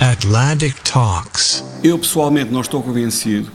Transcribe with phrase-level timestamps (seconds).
[0.00, 1.64] Atlantic Talks.
[1.82, 3.50] Eu pessoalmente não estou convencido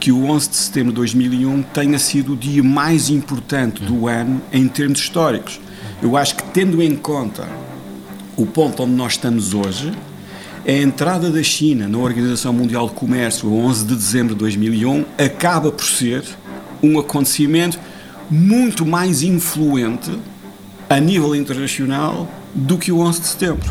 [0.00, 4.40] que o 11 de setembro de 2001 tenha sido o dia mais importante do ano
[4.52, 5.60] em termos históricos.
[6.02, 7.48] Eu acho que, tendo em conta
[8.36, 9.92] o ponto onde nós estamos hoje,
[10.66, 15.70] a entrada da China na Organização Mundial de Comércio, 11 de dezembro de 2001, acaba
[15.70, 16.24] por ser
[16.82, 17.78] um acontecimento
[18.28, 20.18] muito mais influente
[20.90, 23.70] a nível internacional do que o 11 de setembro.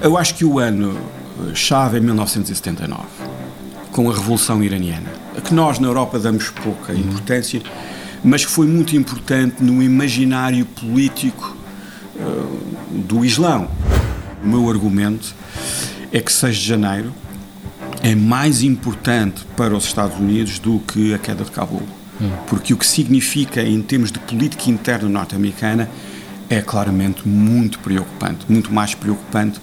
[0.00, 0.98] Eu acho que o ano
[1.54, 3.02] chave é 1979,
[3.92, 7.60] com a Revolução Iraniana, a que nós na Europa damos pouca importância,
[8.22, 11.56] mas que foi muito importante no imaginário político
[12.16, 12.58] uh,
[12.90, 13.68] do Islão.
[14.42, 15.34] O meu argumento
[16.12, 17.12] é que 6 de janeiro
[18.02, 21.82] é mais importante para os Estados Unidos do que a queda de Cabul.
[22.48, 25.88] Porque o que significa em termos de política interna norte-americana
[26.50, 29.60] é claramente muito preocupante, muito mais preocupante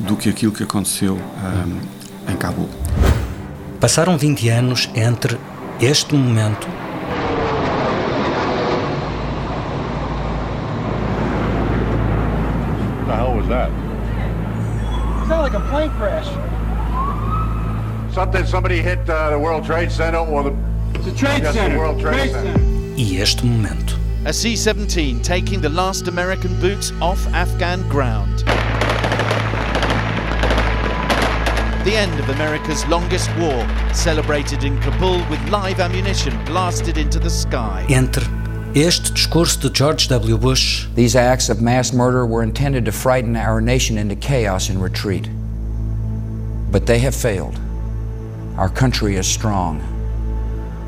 [0.00, 2.68] do que aquilo que aconteceu um, em Cabul.
[3.80, 5.38] Passaram 20 anos entre
[5.80, 6.66] este momento
[11.76, 13.70] What the hell was that?
[15.28, 16.28] Sounded like a plane crash.
[18.14, 21.78] Something, somebody hit uh, the World Trade Center or the, a trade Yes, the center.
[21.78, 22.60] World Trade Center.
[22.96, 23.96] e este momento.
[24.24, 28.44] A C 17 taking the last American boots off Afghan ground.
[31.84, 37.28] The end of America's longest war, celebrated in Kabul with live ammunition blasted into the
[37.28, 37.84] sky.
[37.90, 38.24] Entre
[38.74, 40.38] este discurso de George W.
[40.38, 44.82] Bush These acts of mass murder were intended to frighten our nation into chaos and
[44.82, 45.28] retreat.
[46.72, 47.60] But they have failed.
[48.56, 49.82] Our country is strong.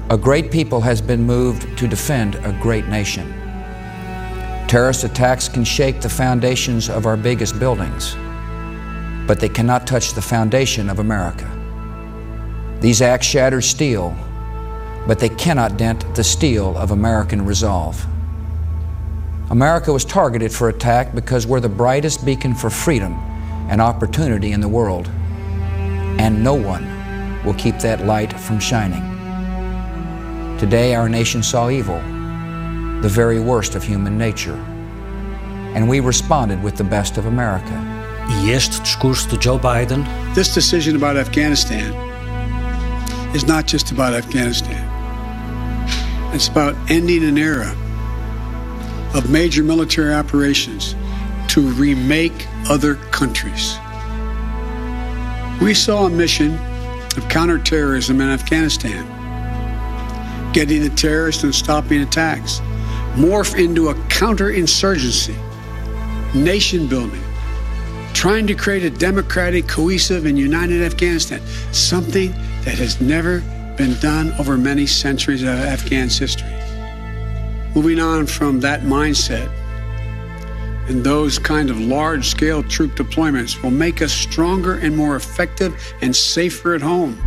[0.09, 3.35] A great people has been moved to defend a great nation.
[4.67, 8.17] Terrorist attacks can shake the foundations of our biggest buildings,
[9.27, 11.51] but they cannot touch the foundation of America.
[12.81, 14.15] These acts shatter steel,
[15.07, 18.05] but they cannot dent the steel of American resolve.
[19.51, 23.15] America was targeted for attack because we're the brightest beacon for freedom
[23.69, 25.09] and opportunity in the world,
[26.19, 26.85] and no one
[27.45, 29.03] will keep that light from shining.
[30.59, 31.99] Today, our nation saw evil,
[33.03, 34.57] the very worst of human nature,
[35.75, 37.96] and we responded with the best of America.
[38.29, 40.05] E este discurso de Joe Biden
[40.35, 41.93] This decision about Afghanistan
[43.35, 44.83] is not just about Afghanistan.
[46.35, 47.75] It's about ending an era
[49.15, 50.95] of major military operations
[51.49, 53.79] to remake other countries.
[55.61, 56.59] We saw a mission
[57.17, 59.05] of counterterrorism in Afghanistan,
[60.53, 62.61] getting the terrorists and stopping attacks,
[63.15, 65.37] morph into a counterinsurgency,
[66.35, 67.23] nation building,
[68.17, 71.39] trying to create a democratic, cohesive, and united Afghanistan,
[71.71, 72.31] something
[72.65, 73.41] that has never
[73.77, 76.49] been done over many centuries of Afghan's history.
[77.75, 79.51] Moving on from that mindset
[80.89, 85.75] and those kind of large scale troop deployments will make us stronger and more effective
[86.01, 87.19] and safer at home.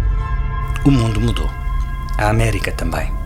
[0.88, 1.48] O mundo mudou.
[2.18, 3.19] A América também.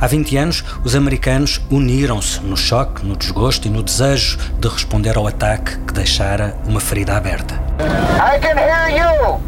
[0.00, 5.16] Há 20 anos, os americanos uniram-se no choque, no desgosto e no desejo de responder
[5.16, 7.54] ao ataque que deixara uma ferida aberta.
[7.78, 9.40] I can hear you.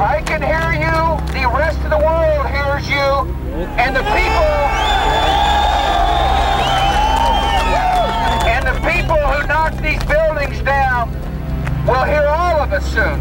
[0.00, 1.16] I can hear you.
[1.32, 3.26] The rest of the world hears you.
[3.78, 4.54] And the people.
[8.46, 11.10] And the people who knocked these buildings down
[11.86, 13.20] will hear all of us soon.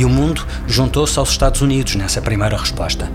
[0.00, 3.12] E o mundo juntou-se aos Estados Unidos nessa primeira resposta.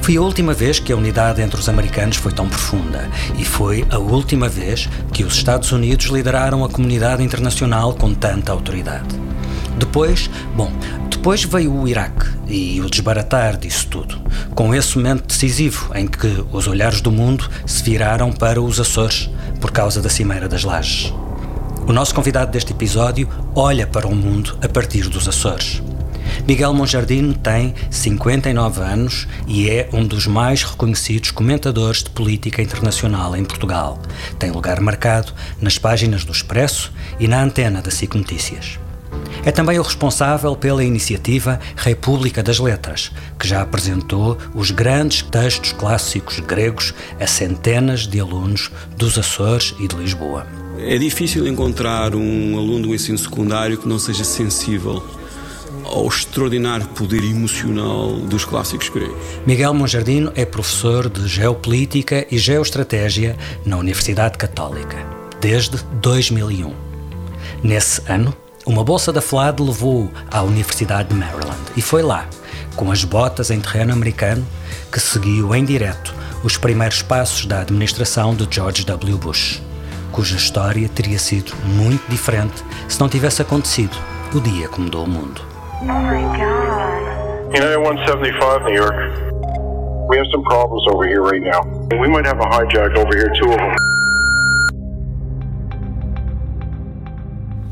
[0.00, 3.84] Foi a última vez que a unidade entre os americanos foi tão profunda e foi
[3.90, 9.08] a última vez que os Estados Unidos lideraram a comunidade internacional com tanta autoridade.
[9.76, 10.70] Depois, bom,
[11.10, 14.16] depois veio o Iraque e o desbaratar disso tudo,
[14.54, 19.28] com esse momento decisivo em que os olhares do mundo se viraram para os Açores
[19.60, 21.12] por causa da Cimeira das Lajes.
[21.88, 25.82] O nosso convidado deste episódio olha para o mundo a partir dos Açores.
[26.46, 33.34] Miguel Monjardim tem 59 anos e é um dos mais reconhecidos comentadores de política internacional
[33.34, 33.98] em Portugal.
[34.38, 38.78] Tem lugar marcado nas páginas do Expresso e na antena da SIC Notícias.
[39.42, 45.72] É também o responsável pela iniciativa República das Letras, que já apresentou os grandes textos
[45.72, 50.46] clássicos gregos a centenas de alunos dos Açores e de Lisboa.
[50.78, 55.02] É difícil encontrar um aluno do ensino secundário que não seja sensível
[55.84, 59.16] ao extraordinário poder emocional dos clássicos gregos.
[59.46, 64.96] Miguel Monjardino é professor de Geopolítica e Geoestratégia na Universidade Católica,
[65.40, 66.72] desde 2001.
[67.62, 68.34] Nesse ano,
[68.66, 72.26] uma bolsa da FLAD levou-o à Universidade de Maryland e foi lá,
[72.74, 74.46] com as botas em terreno americano,
[74.90, 79.18] que seguiu em direto os primeiros passos da administração de George W.
[79.18, 79.62] Bush,
[80.12, 83.96] cuja história teria sido muito diferente se não tivesse acontecido
[84.34, 85.53] o dia que mudou o mundo.
[85.84, 87.52] Oh my God.
[87.54, 88.96] United 175, New York.
[90.08, 91.60] We have some problems over here right now.
[92.00, 93.76] We might have a hijack over here, two of them.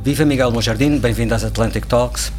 [0.05, 2.32] Viva Miguel Monjardim, bem-vindo às Atlantic Talks.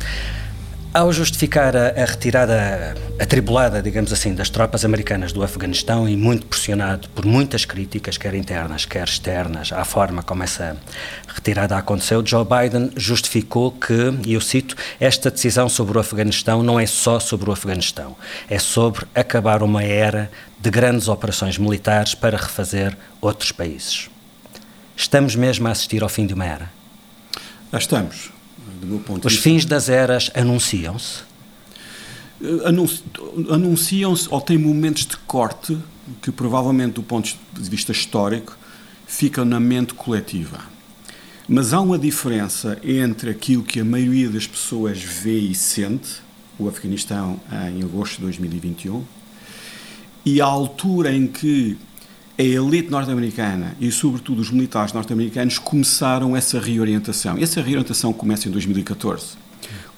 [0.93, 6.45] Ao justificar a, a, retirada atribulada, digamos assim, das tropas americanas do Afeganistão e muito
[6.45, 10.77] pressionado por muitas críticas, quer internas, quer externas, à forma como essa
[11.27, 16.79] retirada aconteceu, Joe Biden justificou que, e eu cito, esta decisão sobre o Afeganistão não
[16.79, 18.15] é só sobre o Afeganistão,
[18.47, 20.29] é sobre acabar uma era
[20.59, 24.11] de grandes operações militares para refazer outros países.
[24.95, 26.69] Estamos mesmo a assistir ao fim de uma era?
[27.71, 28.32] Já estamos.
[29.23, 31.21] Os fins das eras anunciam-se?
[33.49, 35.77] Anunciam-se ou têm momentos de corte
[36.21, 38.57] que, provavelmente, do ponto de vista histórico,
[39.07, 40.59] ficam na mente coletiva.
[41.47, 46.21] Mas há uma diferença entre aquilo que a maioria das pessoas vê e sente,
[46.57, 47.39] o Afeganistão
[47.75, 49.03] em agosto de 2021,
[50.25, 51.77] e a altura em que
[52.37, 57.37] a elite norte-americana e, sobretudo, os militares norte-americanos começaram essa reorientação.
[57.37, 59.37] Essa reorientação começa em 2014,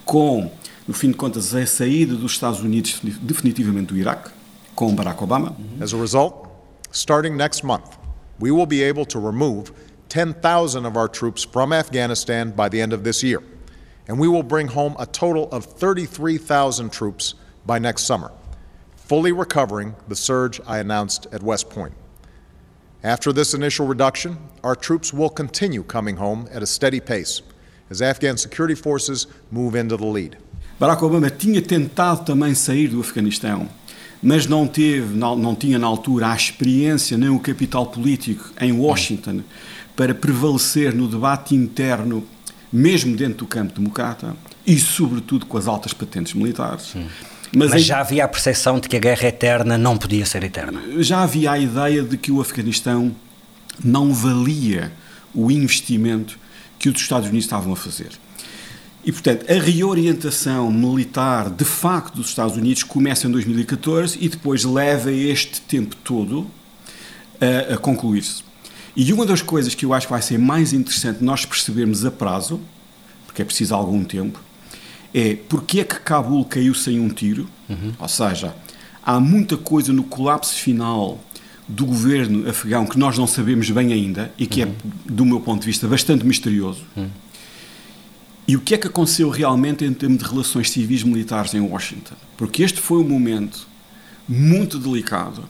[0.03, 0.51] com,
[0.85, 4.31] no fim de contas, a saída dos Estados Unidos definitivamente do Iraque,
[4.75, 5.55] com Barack Obama.
[5.81, 6.49] As a result,
[6.91, 7.97] starting next month,
[8.39, 9.71] we will be able to remove
[10.09, 13.41] 10,000 of our troops from Afghanistan by the end of this year.
[14.09, 17.35] And we will bring home a total of 33,000 troops
[17.65, 18.31] by next summer,
[18.97, 21.93] fully recovering the surge I announced at West Point.
[23.05, 27.43] After this initial reduction, our troops will continue coming home at a steady pace
[27.87, 30.37] as Afghan security forces move into the lead.
[30.79, 33.69] Barack Obama tinha tentado também sair do Afeganistão,
[34.23, 38.71] mas não teve, não, não tinha na altura a experiência nem o capital político em
[38.71, 39.43] Washington
[39.95, 42.27] para prevalecer no debate interno,
[42.73, 44.35] mesmo dentro do campo democrata
[44.65, 46.87] e, sobretudo, com as altas patentes militares.
[46.93, 47.07] Sim.
[47.55, 50.81] Mas, Mas, já havia a percepção de que a guerra eterna não podia ser eterna.
[50.99, 53.15] Já havia a ideia de que o Afeganistão
[53.83, 54.91] não valia
[55.33, 56.37] o investimento
[56.77, 58.09] que os Estados Unidos estavam a fazer.
[59.05, 64.63] E, portanto, a reorientação militar, de facto, dos Estados Unidos começa em 2014 e depois
[64.63, 66.49] leva este tempo todo
[67.39, 68.43] a, a concluir-se.
[68.95, 72.11] E uma das coisas que eu acho que vai ser mais interessante nós percebermos a
[72.11, 72.59] prazo,
[73.25, 74.39] porque é preciso algum tempo,
[75.15, 77.93] é porque é que Cabul caiu sem um tiro, uhum.
[77.97, 78.53] ou seja,
[79.01, 81.23] há muita coisa no colapso final
[81.69, 84.73] do governo afegão que nós não sabemos bem ainda e que é, uhum.
[84.73, 86.83] é, do meu ponto de vista, bastante misterioso.
[86.97, 87.07] Uhum.
[88.45, 92.15] E o que é que aconteceu realmente em termos de relações civis militares em Washington?
[92.35, 93.65] Porque este foi um momento
[94.27, 95.45] muito delicado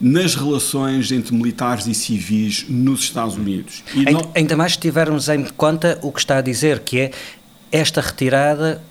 [0.00, 3.84] nas relações entre militares e civis nos Estados Unidos.
[3.94, 4.32] E ainda, não...
[4.34, 7.10] ainda mais se tivermos em conta o que está a dizer, que é
[7.70, 8.82] esta retirada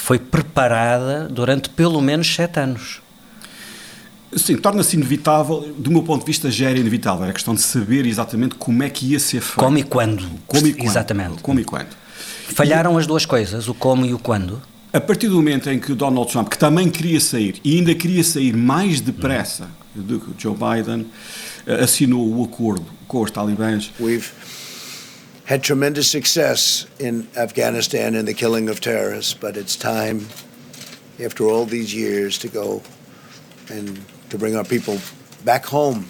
[0.00, 3.00] foi preparada durante pelo menos sete anos.
[4.36, 8.06] Sim, torna-se inevitável, do meu ponto de vista já era inevitável, era questão de saber
[8.06, 9.58] exatamente como é que ia ser feito.
[9.58, 10.28] Como e quando.
[10.46, 10.86] Como e quando.
[10.88, 11.42] Exatamente.
[11.42, 11.88] Como e quando.
[12.48, 14.60] Falharam e, as duas coisas, o como e o quando?
[14.92, 18.24] A partir do momento em que Donald Trump, que também queria sair, e ainda queria
[18.24, 21.06] sair mais depressa do que Joe Biden,
[21.66, 23.92] eh, assinou o acordo com os talibãs.
[24.00, 24.28] We've
[25.50, 30.28] had tremendous success in Afghanistan in the killing of terrorists, but it's time,
[31.18, 32.80] after all these years, to go
[33.68, 34.96] and to bring our people
[35.44, 36.06] back home.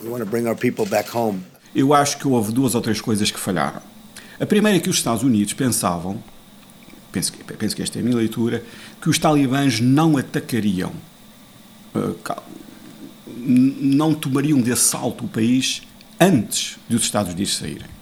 [0.00, 1.44] We want to bring our people back home.
[1.74, 3.82] Eu acho que houve duas ou três coisas que falharam.
[4.38, 6.22] A primeira é que os Estados Unidos pensavam,
[7.10, 8.62] penso que, penso que esta é a minha leitura,
[9.02, 10.92] que os talibãs não atacariam,
[11.92, 12.16] uh,
[13.26, 15.82] não tomariam de assalto o país
[16.20, 17.97] antes de os Estados Unidos saírem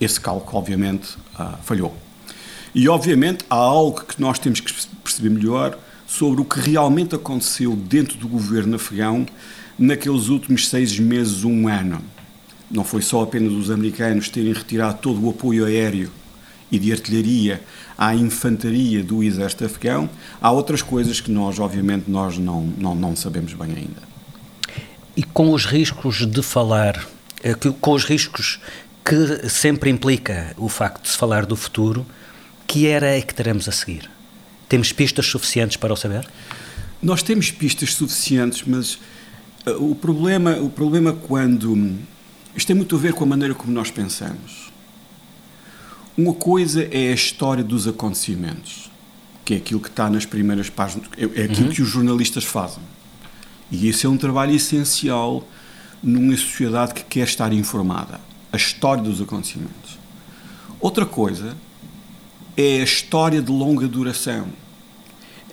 [0.00, 1.94] esse cálculo, obviamente, uh, falhou.
[2.74, 7.74] E, obviamente, há algo que nós temos que perceber melhor sobre o que realmente aconteceu
[7.74, 9.26] dentro do governo afegão
[9.78, 12.00] naqueles últimos seis meses, um ano.
[12.70, 16.10] Não foi só apenas os americanos terem retirado todo o apoio aéreo
[16.70, 17.62] e de artilharia
[17.96, 20.08] à infantaria do exército afegão,
[20.40, 24.02] há outras coisas que nós, obviamente, nós não, não, não sabemos bem ainda.
[25.16, 27.06] E com os riscos de falar,
[27.42, 28.60] eh, com os riscos
[29.08, 32.04] que sempre implica o facto de se falar do futuro,
[32.66, 34.10] que era é que teremos a seguir?
[34.68, 36.28] Temos pistas suficientes para o saber?
[37.02, 38.96] Nós temos pistas suficientes, mas
[39.66, 41.74] uh, o problema, o problema quando
[42.54, 44.70] isto tem muito a ver com a maneira como nós pensamos.
[46.14, 48.90] Uma coisa é a história dos acontecimentos,
[49.42, 51.72] que é aquilo que está nas primeiras páginas, é, é aquilo uhum.
[51.72, 52.82] que os jornalistas fazem.
[53.70, 55.48] E esse é um trabalho essencial
[56.02, 58.27] numa sociedade que quer estar informada.
[58.52, 59.98] A história dos acontecimentos.
[60.80, 61.56] Outra coisa
[62.56, 64.48] é a história de longa duração,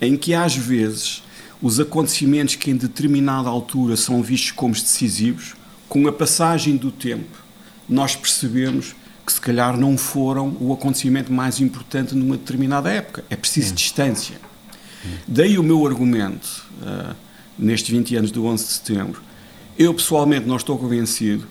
[0.00, 1.22] em que às vezes
[1.60, 5.54] os acontecimentos que em determinada altura são vistos como decisivos,
[5.88, 7.44] com a passagem do tempo,
[7.88, 13.24] nós percebemos que se calhar não foram o acontecimento mais importante numa determinada época.
[13.28, 14.40] É preciso distância.
[15.26, 17.14] Daí o meu argumento, uh,
[17.58, 19.22] nestes 20 anos do 11 de setembro.
[19.78, 21.46] Eu pessoalmente não estou convencido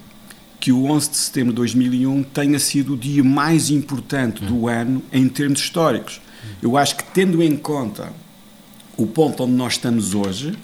[0.66, 5.00] que o 11 de setembro de 2001 tenha sido o dia mais importante do ano
[5.14, 6.20] em termos históricos.
[6.60, 8.12] Eu acho que, tendo em conta
[8.98, 10.58] o ponto onde nós estamos hoje,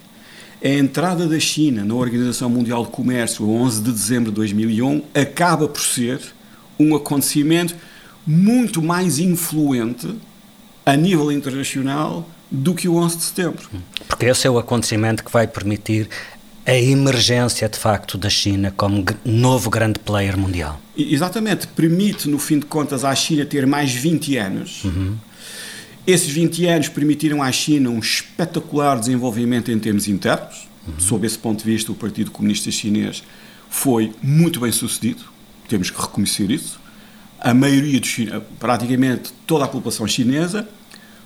[0.59, 5.67] a entrada da China na Organização Mundial de Comércio, 11 de dezembro de 2001, acaba
[5.67, 6.19] por ser
[6.79, 7.75] um acontecimento
[8.25, 10.15] muito mais influente
[10.83, 13.69] a nível internacional do que o 11 de setembro.
[14.07, 16.09] Porque esse é o acontecimento que vai permitir
[16.65, 20.79] a emergência, de facto, da China como novo grande player mundial.
[20.97, 21.67] Exatamente.
[21.67, 24.83] Permite, no fim de contas, à China ter mais 20 anos.
[24.83, 25.15] Uhum.
[26.05, 30.67] Esses 20 anos permitiram à China um espetacular desenvolvimento em termos internos.
[30.87, 30.99] Uhum.
[30.99, 33.23] Sob esse ponto de vista, o Partido Comunista Chinês
[33.69, 35.31] foi muito bem sucedido
[35.71, 36.79] temos que reconhecer isso.
[37.39, 38.13] A maioria dos
[38.59, 40.67] praticamente toda a população chinesa,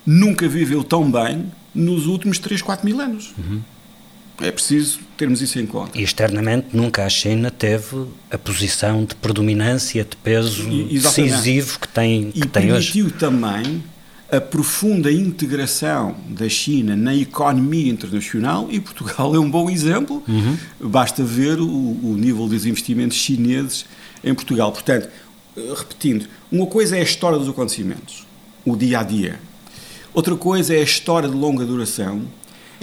[0.06, 3.34] nunca viveu tão bem nos últimos 3, 4 mil anos.
[3.38, 3.62] Uhum.
[4.42, 5.98] É preciso termos isso em conta.
[5.98, 11.88] E externamente nunca a China teve a posição de predominância, de peso e, decisivo que
[11.88, 12.90] tem, que e tem hoje.
[12.90, 13.84] E permitiu também
[14.32, 20.24] a profunda integração da China na economia internacional e Portugal é um bom exemplo.
[20.28, 20.58] Uhum.
[20.82, 23.86] Basta ver o, o nível dos investimentos chineses
[24.24, 24.72] em Portugal.
[24.72, 25.08] Portanto,
[25.56, 28.26] eh, repetindo, uma coisa é a história dos acontecimentos,
[28.66, 29.40] o dia a dia.
[30.14, 32.22] Outra coisa é a história de longa duração,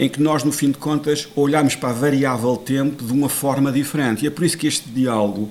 [0.03, 3.71] em que nós, no fim de contas, olhamos para a variável tempo de uma forma
[3.71, 4.25] diferente.
[4.25, 5.49] E é por isso que este diálogo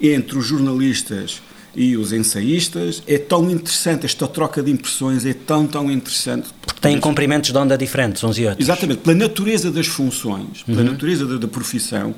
[0.00, 1.42] entre os jornalistas
[1.74, 6.48] e os ensaístas é tão interessante, esta troca de impressões é tão, tão interessante.
[6.64, 8.64] Porque têm comprimentos de onda diferentes uns e outros.
[8.64, 10.92] Exatamente, pela natureza das funções, pela uhum.
[10.92, 12.14] natureza da, da profissão,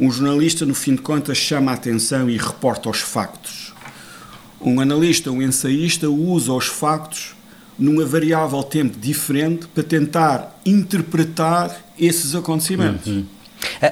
[0.00, 3.74] um jornalista, no fim de contas, chama a atenção e reporta os factos.
[4.58, 7.34] Um analista, um ensaísta, usa os factos
[7.78, 13.06] numa variável tempo diferente para tentar interpretar esses acontecimentos.
[13.06, 13.26] Uhum.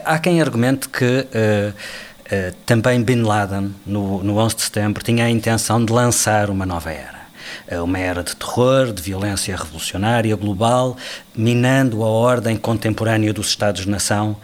[0.05, 5.25] Há quem argumente que uh, uh, também Bin Laden, no, no 11 de setembro, tinha
[5.25, 7.20] a intenção de lançar uma nova era.
[7.67, 10.97] É uma era de terror, de violência revolucionária global,
[11.35, 14.37] minando a ordem contemporânea dos Estados-nação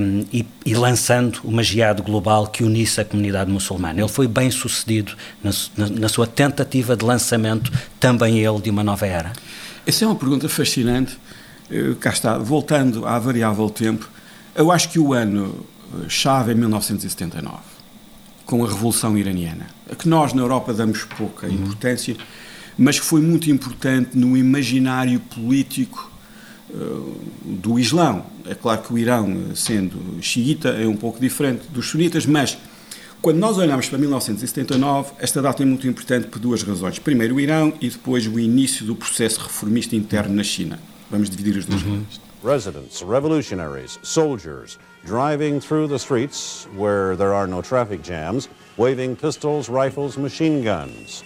[0.00, 4.00] um, e, e, lançando uma geada global que unisse a comunidade muçulmana.
[4.00, 8.84] Ele foi bem sucedido na, na, na sua tentativa de lançamento, também ele, de uma
[8.84, 9.32] nova era?
[9.86, 11.18] Essa é uma pergunta fascinante.
[11.70, 14.08] Uh, cá está, voltando à variável tempo,
[14.54, 15.66] eu acho que o ano
[16.04, 17.71] eh, é 1979
[18.52, 21.54] com a Revolução Iraniana, a que nós na Europa damos pouca uhum.
[21.54, 22.14] importância,
[22.76, 26.12] mas que foi muito importante no imaginário político
[26.68, 28.26] uh, do Islão.
[28.44, 32.58] É claro que o Irão, sendo xiita, é um pouco diferente dos sunitas, mas
[33.22, 36.98] quando nós olhamos para 1979, esta data é muito importante por duas razões.
[36.98, 40.78] Primeiro, o Irão e depois o início do processo reformista interno na China.
[41.10, 42.04] Vamos dividir as duas uhum.
[42.42, 49.68] Residents, revolutionaries, soldiers, driving through the streets where there are no traffic jams, waving pistols,
[49.68, 51.22] rifles, machine guns.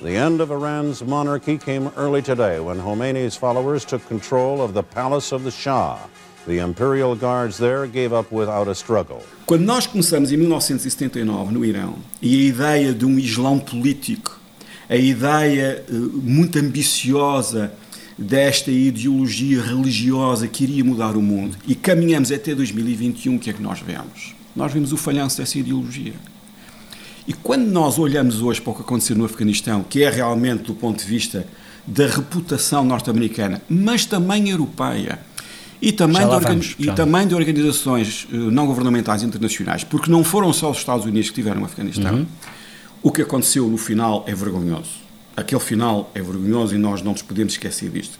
[0.00, 4.84] The end of Iran's monarchy came early today when Khomeini's followers took control of the
[4.84, 5.98] palace of the Shah.
[6.46, 9.24] The Imperial Guards there gave up without a struggle.
[9.46, 14.38] Quando nós começamos em 1979 no Irão e a ideia de um Islão político,
[14.88, 17.72] a ideia uh, muito ambiciosa
[18.16, 23.52] desta ideologia religiosa que iria mudar o mundo e caminhamos até 2021, o que é
[23.52, 24.34] que nós vemos?
[24.54, 26.14] Nós vemos o falhanço dessa ideologia.
[27.26, 30.74] E quando nós olhamos hoje para o que aconteceu no Afeganistão, que é realmente do
[30.74, 31.46] ponto de vista
[31.86, 35.18] da reputação norte-americana, mas também europeia,
[35.80, 40.52] e também, de, vamos, e também de organizações uh, não governamentais internacionais, porque não foram
[40.52, 42.26] só os Estados Unidos que tiveram no Afeganistão, uhum.
[43.02, 45.03] o que aconteceu no final é vergonhoso.
[45.36, 48.18] Aquele final é vergonhoso e nós não nos podemos esquecer disto.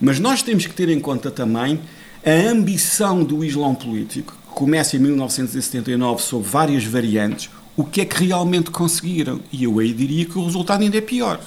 [0.00, 1.80] Mas nós temos que ter em conta também
[2.24, 8.04] a ambição do Islão político, que começa em 1979 sob várias variantes, o que é
[8.04, 9.40] que realmente conseguiram.
[9.52, 11.40] E eu aí diria que o resultado ainda é pior.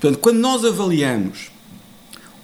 [0.00, 1.50] Portanto, quando nós avaliamos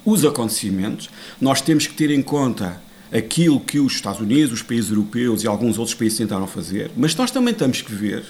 [0.05, 2.81] os acontecimentos, nós temos que ter em conta
[3.13, 7.15] aquilo que os Estados Unidos, os países europeus e alguns outros países tentaram fazer, mas
[7.17, 8.25] nós também temos que ver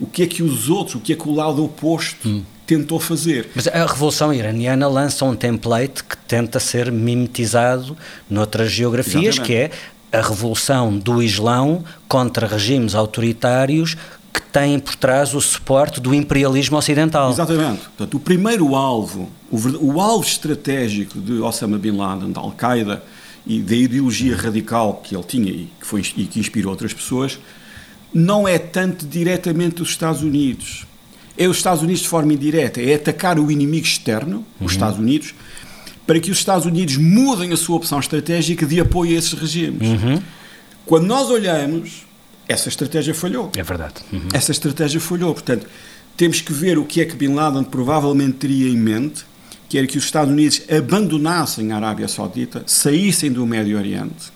[0.00, 2.42] o que é que os outros, o que é que o lado oposto hum.
[2.66, 3.50] tentou fazer.
[3.54, 7.96] Mas a Revolução Iraniana lança um template que tenta ser mimetizado
[8.28, 9.46] noutras geografias, Exatamente.
[9.46, 9.70] que é
[10.10, 13.94] a revolução do Islão contra regimes autoritários
[14.32, 17.30] que têm por trás o suporte do imperialismo ocidental.
[17.30, 17.82] Exatamente.
[17.82, 19.58] Portanto, o primeiro alvo, o,
[19.92, 23.02] o alvo estratégico de Osama Bin Laden, da Al-Qaeda
[23.46, 27.38] e da ideologia radical que ele tinha e que, foi, e que inspirou outras pessoas,
[28.12, 30.86] não é tanto diretamente os Estados Unidos.
[31.36, 34.66] É os Estados Unidos de forma indireta, é atacar o inimigo externo, os uhum.
[34.66, 35.34] Estados Unidos,
[36.06, 39.88] para que os Estados Unidos mudem a sua opção estratégica de apoio a esses regimes.
[39.88, 40.20] Uhum.
[40.84, 42.06] Quando nós olhamos,
[42.48, 43.52] essa estratégia falhou.
[43.56, 43.96] É verdade.
[44.10, 44.28] Uhum.
[44.32, 45.34] Essa estratégia falhou.
[45.34, 45.66] Portanto,
[46.16, 49.24] temos que ver o que é que Bin Laden provavelmente teria em mente,
[49.68, 54.32] que era que os Estados Unidos abandonassem a Arábia Saudita, saíssem do Médio Oriente,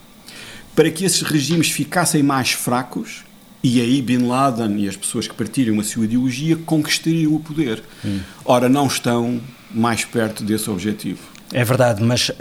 [0.77, 3.25] para que esses regimes ficassem mais fracos
[3.63, 7.83] e aí Bin Laden e as pessoas que partilham a sua ideologia conquistariam o poder.
[8.05, 8.21] Hum.
[8.45, 9.41] Ora, não estão
[9.71, 11.21] mais perto desse objetivo.
[11.53, 12.33] É verdade, mas uh,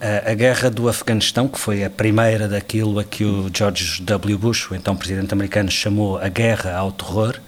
[0.00, 4.38] a, a, guerra do Afeganistão, que foi a primeira daquilo a que o George W.
[4.38, 7.38] Bush, o então presidente americano, chamou a guerra ao terror,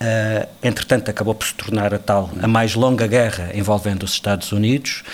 [0.00, 4.50] uh, entretanto acabou por se tornar a tal, a mais longa guerra envolvendo os Estados
[4.50, 5.04] Unidos.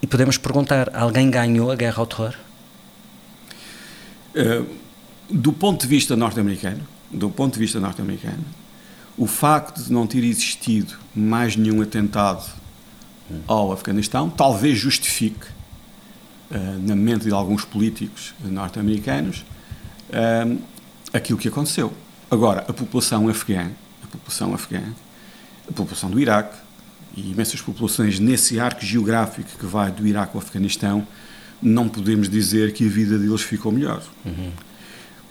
[0.00, 2.34] E podemos perguntar, alguém ganhou a guerra ao terror?
[4.36, 4.81] Uh,
[5.32, 8.44] do ponto de vista norte-americano, do ponto de vista norte-americano,
[9.16, 12.44] o facto de não ter existido mais nenhum atentado
[13.46, 15.46] ao Afeganistão, talvez justifique,
[16.50, 19.44] uh, na mente de alguns políticos norte-americanos,
[20.10, 20.58] uh,
[21.12, 21.92] aquilo que aconteceu.
[22.30, 23.70] Agora, a população afegã,
[24.02, 24.82] a população afegã,
[25.68, 26.56] a população do Iraque
[27.16, 31.06] e imensas populações nesse arco geográfico que vai do Iraque ao Afeganistão,
[31.62, 34.02] não podemos dizer que a vida deles ficou melhor.
[34.24, 34.50] Uhum.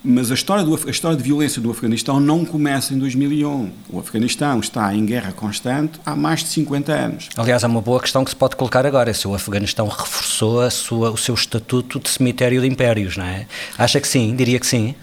[0.04, 3.72] Mas a história, do, a história de violência do Afeganistão não começa em 2001.
[3.88, 7.30] O Afeganistão está em guerra constante há mais de 50 anos.
[7.38, 11.12] Aliás, há uma boa questão que se pode colocar agora: se o Afeganistão reforçou sua,
[11.12, 13.46] o seu estatuto de cemitério de impérios, não é?
[13.78, 14.36] Acha que sim?
[14.36, 14.96] Diria que sim.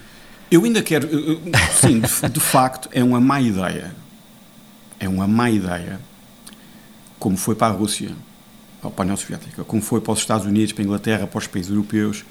[0.51, 1.07] Eu ainda quero.
[1.79, 3.95] Sim, de, de facto, é uma má ideia.
[4.99, 6.01] É uma má ideia.
[7.17, 8.11] Como foi para a Rússia,
[8.81, 11.47] para a União Soviética, como foi para os Estados Unidos, para a Inglaterra, para os
[11.47, 12.25] países europeus,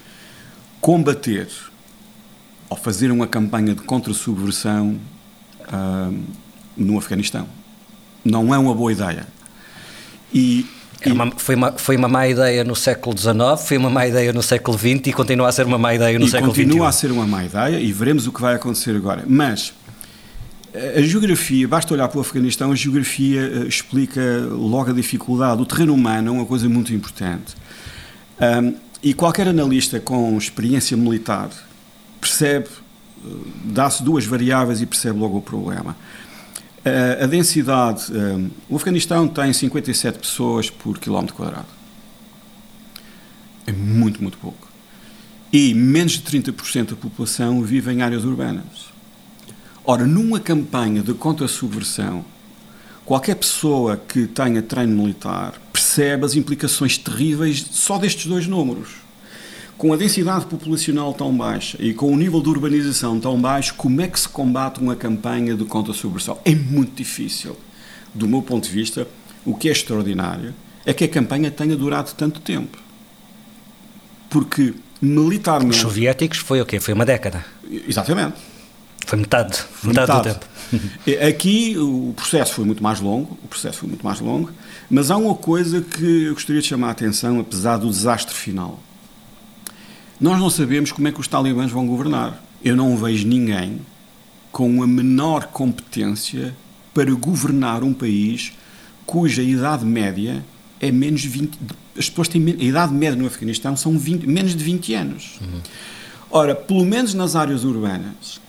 [0.79, 1.47] combater
[2.69, 4.99] ao fazer uma campanha de contra-subversão
[5.61, 6.19] uh,
[6.77, 7.47] no Afeganistão.
[8.23, 9.27] Não é uma boa ideia.
[10.33, 10.65] E,
[11.01, 14.31] é uma, foi, uma, foi uma má ideia no século XIX, foi uma má ideia
[14.31, 16.63] no século XX e continua a ser uma má ideia no século XXI.
[16.65, 19.23] continua a ser uma má ideia e veremos o que vai acontecer agora.
[19.25, 19.73] Mas
[20.73, 25.61] a geografia, basta olhar para o Afeganistão, a geografia uh, explica logo a dificuldade.
[25.61, 27.55] O terreno humano é uma coisa muito importante.
[28.39, 31.49] Um, e qualquer analista com experiência militar
[32.39, 33.29] percebe, eh,
[33.65, 35.95] dá-se duas variáveis e percebe logo o problema.
[37.21, 41.67] A densidade, eh, o Afeganistão tem 57 pessoas por quilómetro quadrado.
[43.67, 44.67] É muito, muito pouco.
[45.51, 48.89] E menos de 30% da população vive em áreas urbanas.
[49.83, 52.23] Ora, numa campanha de contra-subversão,
[53.05, 59.08] qualquer pessoa que tenha treino militar percebe as implicações terríveis só destes dois números
[59.79, 64.01] com a densidade populacional tão baixa e com o nível de urbanização tão baixo, como
[64.01, 66.37] é que se combate uma campanha de contra-subversão?
[66.43, 67.55] É muito difícil.
[68.13, 69.07] Do meu ponto de vista,
[69.45, 70.53] o que é extraordinário
[70.85, 72.77] é que a campanha tenha durado tanto tempo.
[74.29, 75.77] Porque militarmente.
[75.77, 76.81] Os soviéticos foi o quê?
[76.81, 77.45] Foi uma década.
[77.87, 78.35] Exatamente.
[79.05, 80.39] Foi metade, foi metade, metade, do
[81.05, 81.25] tempo.
[81.25, 84.51] Aqui o processo foi muito mais longo, o processo foi muito mais longo,
[84.89, 88.83] mas há uma coisa que eu gostaria de chamar a atenção, apesar do desastre final.
[90.19, 92.43] Nós não sabemos como é que os talibãs vão governar.
[92.63, 93.79] Eu não vejo ninguém
[94.51, 96.55] com a menor competência
[96.93, 98.51] para governar um país
[99.05, 100.43] cuja idade média
[100.79, 101.57] é menos de 20.
[101.97, 102.45] As pessoas têm.
[102.45, 105.39] A idade média no Afeganistão são 20, menos de 20 anos.
[105.41, 105.61] Uhum.
[106.29, 108.39] Ora, pelo menos nas áreas urbanas,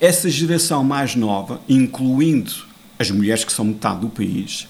[0.00, 2.52] essa geração mais nova, incluindo
[2.98, 4.66] as mulheres que são metade do país,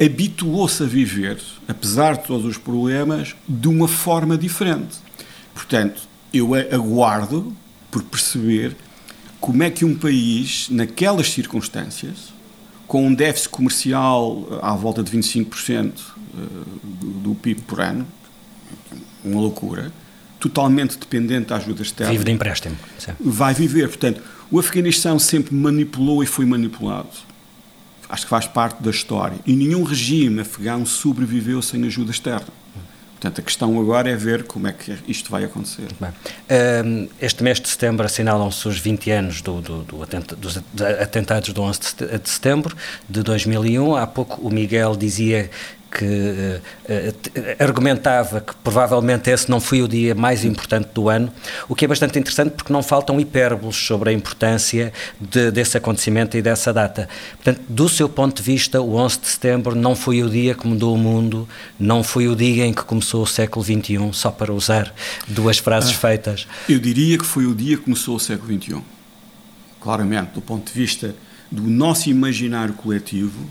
[0.00, 4.96] habituou-se a viver, apesar de todos os problemas, de uma forma diferente.
[5.60, 6.00] Portanto,
[6.32, 7.54] eu aguardo
[7.90, 8.74] por perceber
[9.38, 12.32] como é que um país, naquelas circunstâncias,
[12.86, 16.42] com um déficit comercial eh, à volta de 25% eh,
[17.22, 18.06] do PIB por ano,
[19.22, 19.92] uma loucura,
[20.38, 22.10] totalmente dependente da ajuda externa.
[22.10, 22.76] Vive de empréstimo.
[22.98, 23.12] Sim.
[23.20, 23.88] Vai viver.
[23.88, 27.10] Portanto, o Afeganistão sempre manipulou e foi manipulado.
[28.08, 29.38] Acho que faz parte da história.
[29.46, 32.48] E nenhum regime afegão sobreviveu sem ajuda externa.
[33.20, 35.88] Portanto, a questão agora é ver como é que isto vai acontecer.
[36.00, 40.56] Bem, este mês de setembro assinalam-se os 20 anos do, do, do atenta, dos
[41.02, 41.80] atentados do 11
[42.22, 42.74] de setembro
[43.06, 43.94] de 2001.
[43.94, 45.50] Há pouco o Miguel dizia
[45.90, 51.32] que uh, uh, argumentava que provavelmente esse não foi o dia mais importante do ano,
[51.68, 56.36] o que é bastante interessante porque não faltam hipérboles sobre a importância de, desse acontecimento
[56.36, 57.08] e dessa data.
[57.42, 60.66] Portanto, do seu ponto de vista, o 11 de setembro não foi o dia que
[60.66, 61.48] mudou o mundo,
[61.78, 64.94] não foi o dia em que começou o século XXI, só para usar
[65.26, 66.46] duas frases ah, feitas.
[66.68, 68.80] Eu diria que foi o dia que começou o século XXI.
[69.80, 71.14] Claramente, do ponto de vista
[71.50, 73.48] do nosso imaginário coletivo,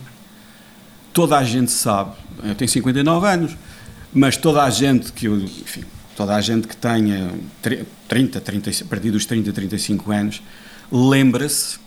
[1.12, 3.58] toda a gente sabe, eu tenho 59 anos,
[4.14, 5.84] mas toda a gente que eu, enfim,
[6.16, 7.32] toda a gente que tenha
[8.08, 10.42] 30, 30, a partir dos 30, 35 anos,
[10.92, 11.80] lembra-se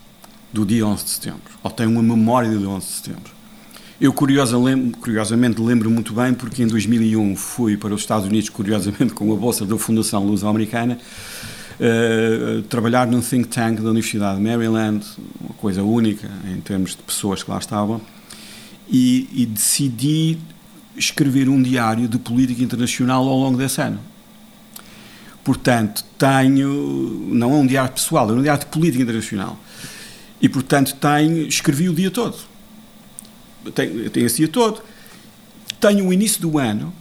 [0.51, 3.33] do dia 11 de setembro, ou tem uma memória do 11 de setembro.
[3.99, 4.57] Eu curiosa,
[4.99, 9.35] curiosamente lembro muito bem porque em 2001 fui para os Estados Unidos, curiosamente com a
[9.35, 10.97] bolsa da Fundação Luso-Americana,
[11.79, 15.05] uh, trabalhar num think tank da Universidade de Maryland,
[15.39, 18.01] uma coisa única em termos de pessoas que lá estavam,
[18.89, 20.37] e, e decidi
[20.95, 23.99] escrever um diário de política internacional ao longo desse ano.
[25.43, 29.59] Portanto, tenho, não é um diário pessoal, é um diário de política internacional.
[30.41, 32.37] E, portanto, tenho, escrevi o dia todo.
[33.73, 34.81] Tenho, tenho esse dia todo.
[35.79, 36.93] Tenho o início do ano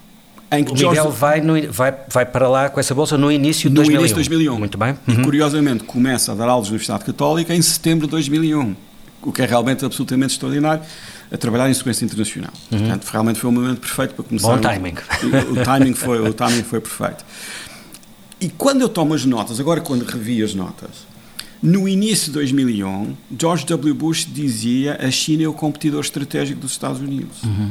[0.51, 1.18] em que o Miguel George...
[1.18, 4.01] vai, no, vai, vai para lá com essa bolsa no início de no 2001.
[4.01, 4.59] início de 2001.
[4.59, 4.99] Muito bem.
[5.07, 5.14] Uhum.
[5.14, 8.77] E, curiosamente, começa a dar aulas na Universidade Católica em setembro de 2001,
[9.23, 10.83] o que é realmente absolutamente extraordinário
[11.33, 12.53] a trabalhar em segurança internacional.
[12.71, 12.79] Uhum.
[12.79, 14.49] Portanto, realmente foi o momento perfeito para começar.
[14.49, 14.95] Bom timing.
[15.23, 17.25] O, o, timing foi, o timing foi perfeito.
[18.38, 20.90] E quando eu tomo as notas, agora quando revi as notas,
[21.62, 23.95] no início de 2001, George W.
[23.95, 27.42] Bush dizia a China é o competidor estratégico dos Estados Unidos.
[27.45, 27.71] Uhum.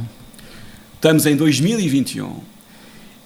[0.94, 2.40] Estamos em 2021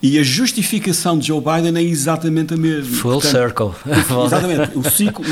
[0.03, 2.95] e a justificação de Joe Biden é exatamente a mesma.
[2.95, 3.71] Full Portanto, circle.
[4.25, 4.77] exatamente.
[4.77, 5.25] O ciclo,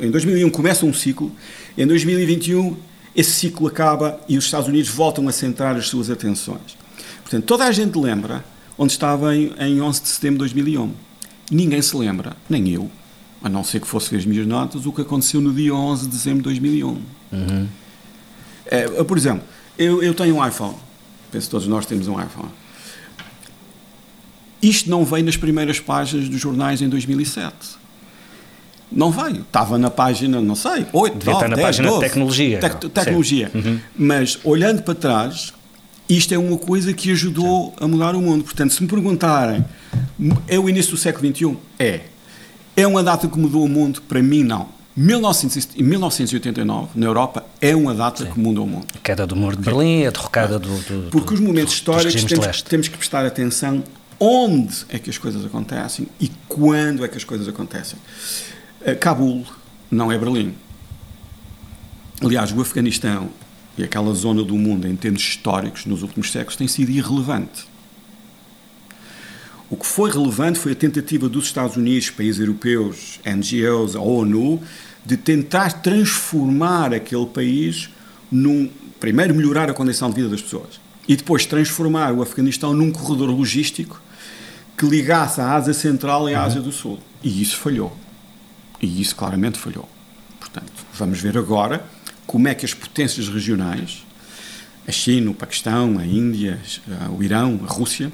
[0.00, 1.30] em 2001 começa um ciclo,
[1.78, 2.76] em 2021
[3.14, 6.76] esse ciclo acaba e os Estados Unidos voltam a centrar as suas atenções.
[7.22, 8.44] Portanto, toda a gente lembra
[8.76, 10.92] onde estava em, em 11 de setembro de 2001.
[11.50, 12.90] Ninguém se lembra, nem eu,
[13.42, 16.04] a não ser que fosse ver as minhas notas, o que aconteceu no dia 11
[16.04, 16.88] de dezembro de 2001.
[16.88, 17.68] Uhum.
[18.66, 19.44] É, por exemplo,
[19.78, 20.76] eu, eu tenho um iPhone.
[21.30, 22.50] Penso que todos nós temos um iPhone.
[24.62, 27.81] Isto não veio nas primeiras páginas dos jornais em 2007
[28.94, 29.40] não veio.
[29.40, 32.00] Estava na página, não sei, 8, Devia 9, estar na 10, página 12.
[32.00, 32.58] de tecnologia.
[32.60, 33.50] Tec tecnologia.
[33.54, 33.78] Uhum.
[33.96, 35.52] Mas, olhando para trás,
[36.08, 38.44] isto é uma coisa que ajudou a mudar o mundo.
[38.44, 39.64] Portanto, se me perguntarem,
[40.46, 41.56] é o início do século XXI?
[41.78, 42.00] É.
[42.76, 44.02] É uma data que mudou o mundo?
[44.02, 44.68] Para mim, não.
[44.94, 48.30] 1989, na Europa, é uma data Sim.
[48.30, 48.86] que muda o mundo.
[48.94, 52.24] A queda do muro de Berlim, a derrocada do, do Porque os momentos do, históricos
[52.24, 53.82] temos, temos que prestar atenção
[54.20, 57.98] onde é que as coisas acontecem e quando é que as coisas acontecem.
[58.84, 59.44] Eh, Cabul
[59.90, 60.54] não é Berlim.
[62.20, 63.30] Aliás, o Afeganistão
[63.76, 67.66] e aquela zona do mundo, em termos históricos, nos últimos séculos, tem sido irrelevante.
[69.70, 74.60] O que foi relevante foi a tentativa dos Estados Unidos, países europeus, NGOs, a ONU,
[75.04, 77.88] de tentar transformar aquele país
[78.30, 78.68] num.
[79.00, 83.30] Primeiro, melhorar a condição de vida das pessoas e depois transformar o Afeganistão num corredor
[83.30, 84.00] logístico
[84.76, 86.98] que ligasse a Ásia Central e a Ásia do Sul.
[87.22, 87.96] E isso falhou.
[88.82, 89.88] E isso claramente falhou.
[90.40, 91.84] Portanto, vamos ver agora
[92.26, 94.04] como é que as potências regionais,
[94.86, 96.60] a China, o Paquistão, a Índia,
[97.16, 98.12] o Irão, a Rússia,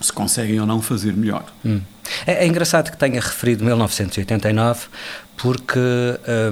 [0.00, 1.46] se conseguem ou não fazer melhor.
[1.64, 1.80] Hum.
[2.26, 4.86] É, é, engraçado que tenha referido 1989,
[5.36, 5.78] porque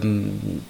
[0.04, 0.60] hum,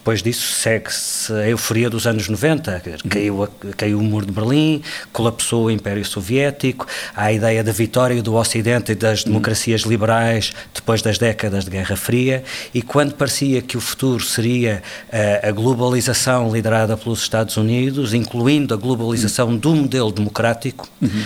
[0.00, 4.82] depois disso segue-se a euforia dos anos 90, caiu, caiu o muro de Berlim,
[5.12, 10.52] colapsou o Império Soviético, há a ideia da vitória do Ocidente e das democracias liberais
[10.74, 14.82] depois das décadas de Guerra Fria, e quando parecia que o futuro seria
[15.12, 21.24] a, eh, a globalização liderada pelos Estados Unidos, incluindo a globalização do modelo democrático, uhum.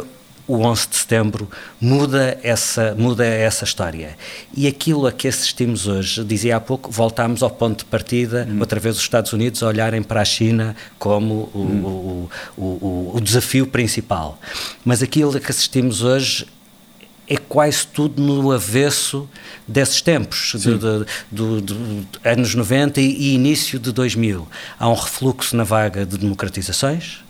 [0.00, 0.15] uh,
[0.46, 4.16] o 11 de setembro muda essa, muda essa história.
[4.54, 8.60] E aquilo a que assistimos hoje, dizia há pouco, voltámos ao ponto de partida, hum.
[8.60, 12.28] outra vez os Estados Unidos a olharem para a China como o, hum.
[12.56, 14.38] o, o, o, desafio principal.
[14.84, 16.46] Mas aquilo a que assistimos hoje
[17.28, 19.28] é quase tudo no avesso
[19.66, 24.46] desses tempos, de, de, de, de, anos 90 e, e início de 2000.
[24.78, 27.25] Há um refluxo na vaga de democratizações,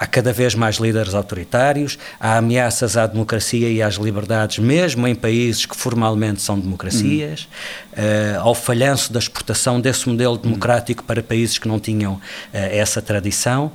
[0.00, 5.14] Há cada vez mais líderes autoritários, há ameaças à democracia e às liberdades, mesmo em
[5.14, 7.48] países que formalmente são democracias,
[7.96, 8.04] uhum.
[8.04, 11.06] uh, ao falhanço da exportação desse modelo democrático uhum.
[11.08, 12.20] para países que não tinham uh,
[12.52, 13.72] essa tradição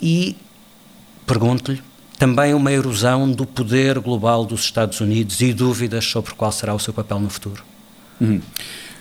[0.00, 0.36] e,
[1.26, 1.82] pergunto-lhe,
[2.20, 6.78] também uma erosão do poder global dos Estados Unidos e dúvidas sobre qual será o
[6.78, 7.64] seu papel no futuro.
[8.20, 8.40] Uhum.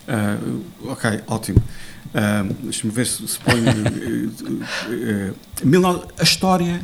[0.07, 1.61] Uh, ok, ótimo.
[2.07, 6.81] Uh, Deixa-me ver se, se uh, uh, a história.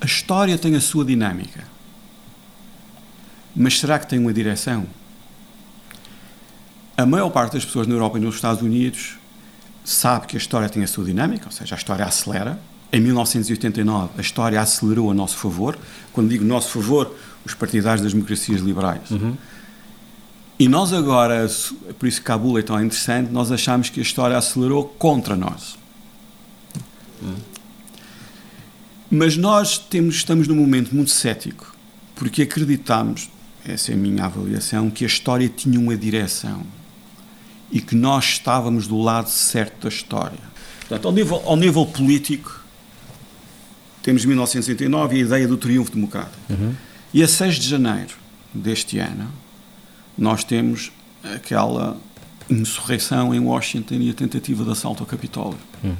[0.00, 1.64] A história tem a sua dinâmica.
[3.54, 4.86] Mas será que tem uma direção?
[6.96, 9.18] A maior parte das pessoas na Europa e nos Estados Unidos
[9.84, 12.60] sabe que a história tem a sua dinâmica, ou seja, a história acelera.
[12.92, 15.78] Em 1989, a história acelerou a nosso favor.
[16.12, 19.10] Quando digo nosso favor, os partidários das democracias liberais.
[19.10, 19.36] Uhum
[20.58, 21.48] e nós agora,
[21.98, 25.78] por isso que Cabul é tão interessante, nós achamos que a história acelerou contra nós.
[29.10, 31.74] Mas nós temos, estamos num momento muito cético,
[32.14, 33.30] porque acreditamos,
[33.64, 36.62] essa é a minha avaliação, que a história tinha uma direção
[37.70, 40.38] e que nós estávamos do lado certo da história.
[40.80, 42.64] Portanto, ao nível, ao nível político,
[44.02, 46.36] temos 1989 e a ideia do triunfo democrático.
[46.50, 46.74] Uhum.
[47.12, 48.14] E a 6 de janeiro
[48.52, 49.30] deste ano,
[50.18, 50.90] nós temos
[51.22, 51.96] aquela
[52.50, 55.58] insurreição em Washington e a tentativa de assalto ao Capitólio.
[55.84, 55.94] Hum.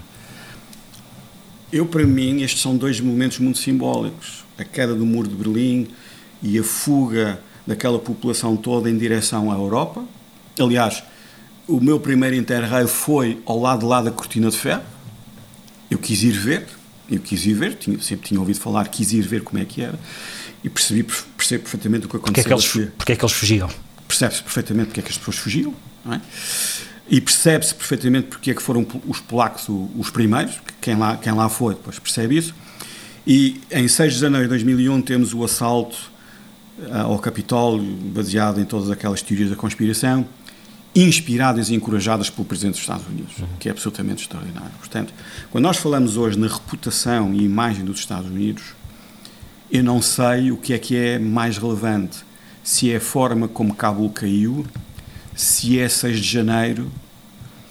[1.72, 4.44] Eu, para mim, estes são dois momentos muito simbólicos.
[4.58, 5.86] A queda do muro de Berlim
[6.42, 10.02] e a fuga daquela população toda em direção à Europa.
[10.58, 11.02] Aliás,
[11.66, 14.82] o meu primeiro interrail foi ao lado de lá da Cortina de Ferro.
[15.90, 16.66] Eu quis ir ver,
[17.10, 19.82] eu quis ir ver, tinha, sempre tinha ouvido falar, quis ir ver como é que
[19.82, 19.98] era
[20.64, 21.04] e percebi,
[21.36, 22.44] percebi perfeitamente o que aconteceu.
[22.44, 23.68] Porque é que eles, porque é que eles fugiam?
[24.18, 25.74] Percebe-se perfeitamente porque é que as pessoas fugiram,
[26.10, 26.20] é?
[27.08, 31.48] e percebe-se perfeitamente porque é que foram os polacos os primeiros, quem lá, quem lá
[31.48, 32.54] foi depois percebe isso.
[33.26, 35.96] E em 6 de janeiro de 2001 temos o assalto
[36.78, 40.26] uh, ao Capitólio, baseado em todas aquelas teorias da conspiração,
[40.94, 43.46] inspiradas e encorajadas pelo Presidente dos Estados Unidos, uhum.
[43.60, 44.72] que é absolutamente extraordinário.
[44.78, 45.12] Portanto,
[45.50, 48.64] quando nós falamos hoje na reputação e imagem dos Estados Unidos,
[49.70, 52.27] eu não sei o que é que é mais relevante
[52.68, 54.66] se é a forma como Cabul caiu,
[55.34, 56.92] se é 6 de janeiro,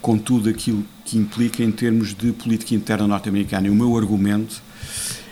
[0.02, 3.68] com tudo aquilo que implica em termos de política interna norte-americana.
[3.68, 4.60] E o meu argumento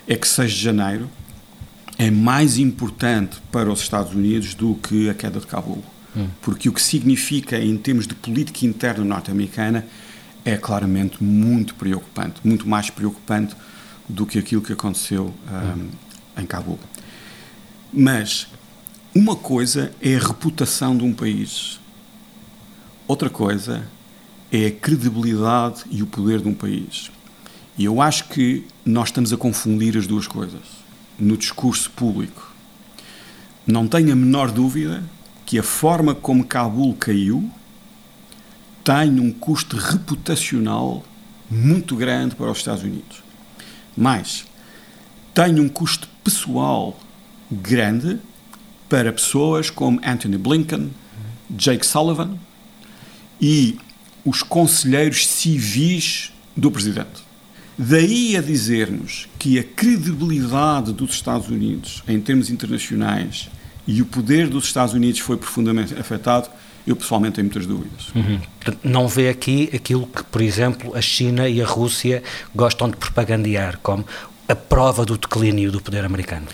[0.08, 1.10] é que 6 de janeiro
[1.97, 5.84] é mais importante para os Estados Unidos do que a queda de Cabul.
[6.15, 6.28] Hum.
[6.43, 9.84] Porque o que significa em termos de política interna norte-americana
[10.45, 13.56] é claramente muito preocupante, muito mais preocupante
[14.08, 15.89] do que aquilo que aconteceu um, hum.
[16.38, 16.78] em Cabul.
[17.91, 18.47] Mas
[19.15, 21.80] uma coisa é a reputação de um país,
[23.08, 23.88] outra coisa
[24.51, 27.10] é a credibilidade e o poder de um país.
[27.78, 30.63] E eu acho que nós estamos a confundir as duas coisas
[31.17, 32.54] no discurso público.
[33.65, 35.01] Não tenho a menor dúvida
[35.45, 37.49] que a forma como Cabul caiu
[38.84, 41.06] tem um custo reputacional
[41.49, 43.23] muito grande para os Estados Unidos.
[43.95, 44.45] Mas
[45.34, 46.99] tem um custo pessoal
[47.49, 48.19] grande
[48.89, 50.91] para pessoas como Anthony Blinken,
[51.50, 52.38] Jake Sullivan
[53.41, 53.78] e
[54.24, 57.24] os conselheiros civis do presidente.
[57.78, 63.50] Daí a dizermos que a credibilidade dos Estados Unidos em termos internacionais
[63.86, 66.50] e o poder dos Estados Unidos foi profundamente afetado,
[66.88, 68.10] eu pessoalmente tenho muitas dúvidas.
[68.15, 68.39] Uhum.
[68.84, 73.80] Não vê aqui aquilo que, por exemplo, a China e a Rússia gostam de propagandear
[73.82, 74.06] como
[74.48, 76.48] a prova do declínio do poder americano?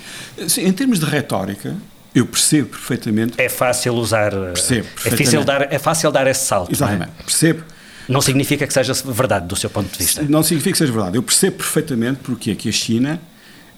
[0.48, 1.76] Sim, em termos de retórica,
[2.14, 3.34] eu percebo perfeitamente.
[3.38, 4.32] É fácil usar.
[4.32, 4.88] Percebo.
[5.06, 6.72] É fácil dar, é fácil dar esse salto.
[6.72, 7.08] Exatamente.
[7.08, 7.24] Não é?
[7.24, 7.64] Percebo.
[8.10, 10.22] Não significa que seja verdade, do seu ponto de vista.
[10.24, 11.18] Não significa que seja verdade.
[11.18, 13.22] Eu percebo perfeitamente porque é que a China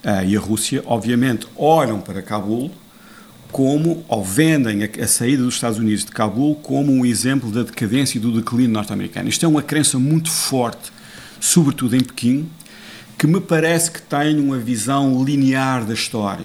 [0.04, 2.72] uh, e a Rússia, obviamente, olham para Cabul
[3.52, 7.62] como, ou vendem a, a, saída dos Estados Unidos de Cabul como um exemplo da
[7.62, 9.30] decadência e do declínio norte-americano.
[9.30, 10.92] Isto é uma crença muito forte,
[11.40, 12.50] sobretudo em Pequim,
[13.20, 16.44] que me parece que tem uma visão linear da história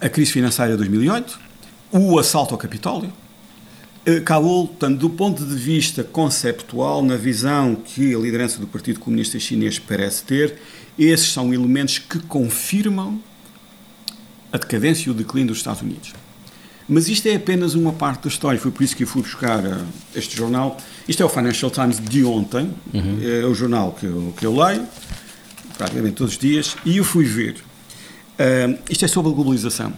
[0.00, 1.38] a crise financeira de 2008,
[1.92, 3.12] o assalto ao Capitólio.
[4.24, 9.38] Cabul, portanto, do ponto de vista conceptual, na visão que a liderança do Partido Comunista
[9.38, 10.58] Chinês parece ter,
[10.98, 13.22] Esses são elementos que confirmam
[14.52, 16.12] a decadência e o declínio dos Estados Unidos.
[16.88, 19.62] Mas isto é apenas uma parte da história, foi por isso que eu fui buscar
[19.62, 19.84] uh,
[20.14, 20.76] este jornal.
[21.06, 23.18] Isto é o Financial Times de ontem, uhum.
[23.22, 24.86] é o jornal que eu, que eu leio,
[25.76, 27.67] praticamente todos os dias, e eu fui ver.
[28.38, 29.92] Uh, isto é sobre a globalização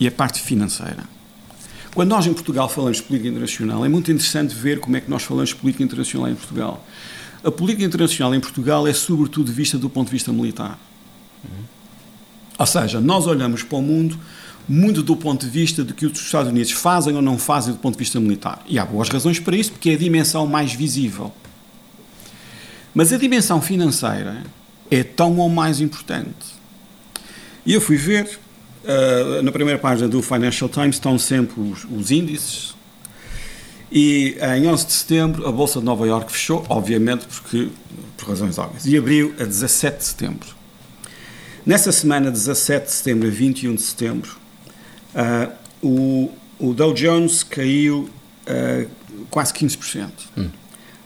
[0.00, 1.04] e a parte financeira.
[1.94, 5.10] Quando nós em Portugal falamos de política internacional, é muito interessante ver como é que
[5.10, 6.84] nós falamos de política internacional em Portugal.
[7.44, 10.78] A política internacional em Portugal é sobretudo vista do ponto de vista militar.
[11.44, 11.64] Uhum.
[12.58, 14.18] Ou seja, nós olhamos para o mundo
[14.68, 17.78] muito do ponto de vista de que os Estados Unidos fazem ou não fazem do
[17.78, 18.62] ponto de vista militar.
[18.66, 21.32] E há boas razões para isso, porque é a dimensão mais visível.
[22.94, 24.42] Mas a dimensão financeira
[24.90, 26.61] é tão ou mais importante.
[27.64, 28.38] E eu fui ver,
[28.84, 32.74] uh, na primeira página do Financial Times estão sempre os, os índices,
[33.94, 37.68] e em 11 de setembro a Bolsa de Nova Iorque fechou, obviamente porque,
[38.16, 40.48] por razões óbvias, e abriu a 17 de setembro.
[41.64, 44.36] Nessa semana, 17 de setembro a 21 de setembro,
[45.14, 48.08] uh, o, o, Dow Jones caiu
[48.48, 48.88] uh,
[49.30, 50.10] quase 15%.
[50.36, 50.48] Hum.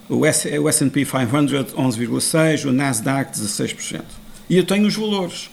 [0.09, 4.01] O, S&P 500, 11,6%, o Nasdaq, 16%.
[4.49, 5.49] E eu tenho os valores.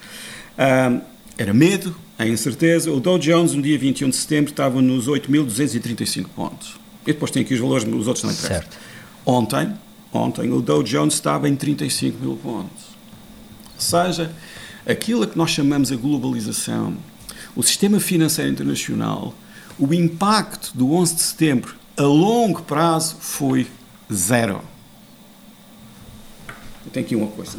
[0.59, 1.03] Uh,
[1.37, 2.91] era medo, a incerteza.
[2.91, 6.77] O Dow Jones, no dia 21 de setembro, estava nos 8.235 pontos.
[7.03, 8.63] E depois tem aqui os valores, os outros não interessam.
[8.63, 8.79] Certo.
[9.27, 9.75] Ontem,
[10.13, 12.85] ontem, o Dow Jones estava em 35 mil pontos.
[13.75, 14.33] Ou seja,
[14.87, 16.97] aquilo que nós chamamos a globalização,
[17.57, 19.35] o sistema financeiro internacional,
[19.79, 23.67] o impacto do 11 de setembro a longo prazo foi
[24.13, 24.61] zero.
[26.85, 27.59] Eu tenho aqui uma coisa.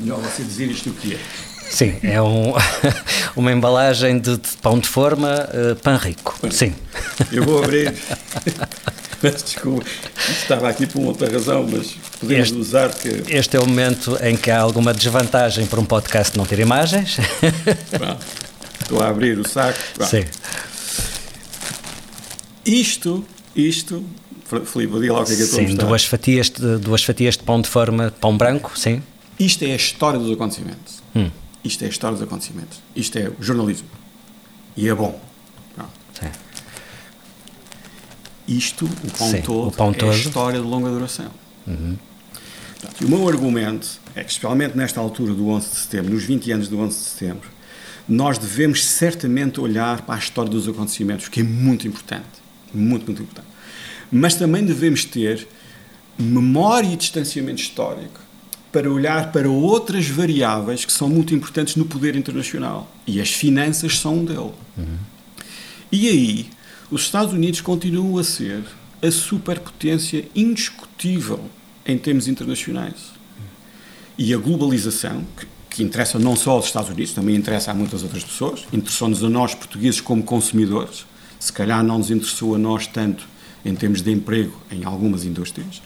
[0.00, 1.18] Melhor você dizer isto o que é.
[1.70, 2.52] Sim, é um,
[3.36, 6.36] uma embalagem de, de, pão de forma uh, pão rico.
[6.50, 6.74] Sim.
[7.30, 7.94] Eu vou abrir.
[9.22, 9.86] Desculpa,
[10.28, 13.22] estava aqui por outra razão, mas podemos este, usar que.
[13.28, 17.18] Este é o momento em que há alguma desvantagem para um podcast não ter imagens.
[17.90, 18.26] Pronto.
[18.80, 19.78] Estou a abrir o saco.
[19.94, 20.10] Pronto.
[20.10, 20.24] Sim.
[22.64, 24.04] Isto, isto,
[24.64, 27.36] Filipe, diga lá o que é que eu estou Sim, duas fatias, de, duas fatias
[27.36, 29.02] de pão de forma, pão branco, sim.
[29.40, 31.02] Isto é a história dos acontecimentos.
[31.16, 31.30] Hum.
[31.64, 32.78] Isto é a história dos acontecimentos.
[32.94, 33.88] Isto é o jornalismo.
[34.76, 35.20] E é bom.
[38.50, 41.30] Isto, o pão, Sim, todo, o pão é todo, história de longa duração.
[41.68, 41.96] Uhum.
[42.80, 46.24] Portanto, e o meu argumento é que, especialmente nesta altura do 11 de setembro, nos
[46.24, 47.48] 20 anos do 11 de setembro,
[48.08, 52.24] nós devemos certamente olhar para a história dos acontecimentos, que é muito importante.
[52.74, 53.46] Muito, muito importante.
[54.10, 55.46] Mas também devemos ter
[56.18, 58.18] memória e distanciamento histórico
[58.72, 62.90] para olhar para outras variáveis que são muito importantes no poder internacional.
[63.06, 64.52] E as finanças são um deles.
[64.76, 64.96] Uhum.
[65.90, 66.50] E aí,
[66.90, 68.62] os Estados Unidos continuam a ser
[69.02, 71.40] a superpotência indiscutível
[71.84, 73.12] em termos internacionais.
[74.16, 78.02] E a globalização, que, que interessa não só aos Estados Unidos, também interessa a muitas
[78.02, 81.06] outras pessoas, interessou-nos a nós, portugueses, como consumidores.
[81.38, 83.26] Se calhar não nos interessou a nós tanto
[83.64, 85.82] em termos de emprego em algumas indústrias,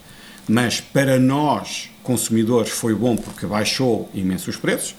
[0.48, 4.94] mas para nós, consumidores, foi bom porque baixou imenso os preços,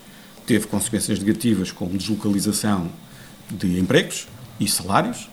[0.46, 2.92] teve consequências negativas como deslocalização
[3.50, 4.28] de empregos
[4.60, 5.30] e salários,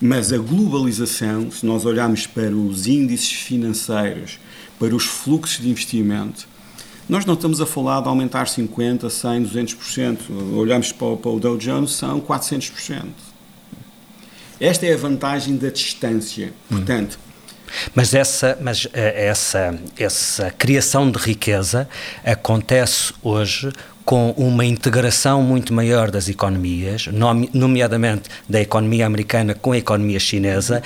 [0.00, 4.38] mas a globalização, se nós olharmos para os índices financeiros,
[4.78, 6.46] para os fluxos de investimento,
[7.08, 10.18] nós não estamos a falar de aumentar 50%, 100%, 200%.
[10.56, 13.04] Olhamos para, para o Dow Jones, são 400%.
[14.58, 16.52] Esta é a vantagem da distância.
[16.70, 16.80] Hum.
[17.94, 21.88] Mas essa, mas eh, essa, essa criação de riqueza
[22.24, 23.72] acontece hoje
[24.04, 27.08] com uma integração muito maior das economias,
[27.52, 30.82] nomeadamente da economia americana com a economia chinesa,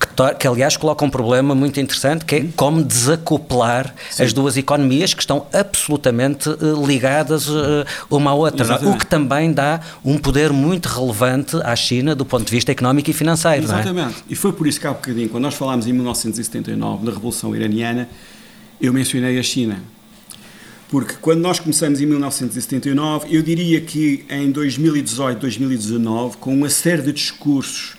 [0.00, 4.22] que, que aliás coloca um problema muito interessante, que é como desacoplar Sim.
[4.22, 8.64] as duas economias que estão absolutamente uh, ligadas uh, uma à outra, é?
[8.64, 8.96] Exatamente.
[8.96, 13.10] o que também dá um poder muito relevante à China do ponto de vista económico
[13.10, 13.62] e financeiro.
[13.62, 13.64] É?
[13.64, 14.20] Exatamente.
[14.20, 14.32] É?
[14.32, 18.08] E foi por isso que há bocadinho, quando nós falámos em 1979, na Revolução Iraniana,
[18.80, 19.78] eu mencionei a China
[20.88, 27.02] porque quando nós começamos em 1979, eu diria que em 2018, 2019, com uma série
[27.02, 27.96] de discursos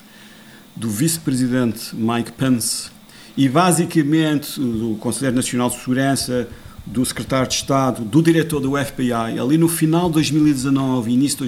[0.74, 2.90] do vice-presidente Mike Pence
[3.36, 6.48] e basicamente do Conselheiro Nacional de Segurança,
[6.86, 11.46] do secretário de Estado, do diretor do FBI, ali no final de 2019 início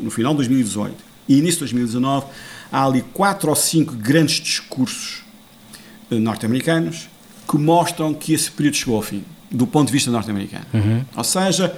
[0.00, 0.94] no final de 2018
[1.28, 2.26] e início de 2019,
[2.70, 5.24] há ali quatro ou cinco grandes discursos
[6.08, 7.08] eh, norte-americanos
[7.50, 10.64] que mostram que esse período chegou ao fim do ponto de vista norte-americano.
[10.72, 11.04] Uhum.
[11.16, 11.74] Ou seja,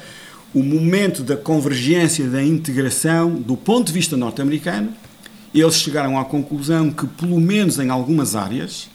[0.55, 4.93] o momento da convergência, da integração, do ponto de vista norte-americano,
[5.55, 8.89] eles chegaram à conclusão que, pelo menos em algumas áreas,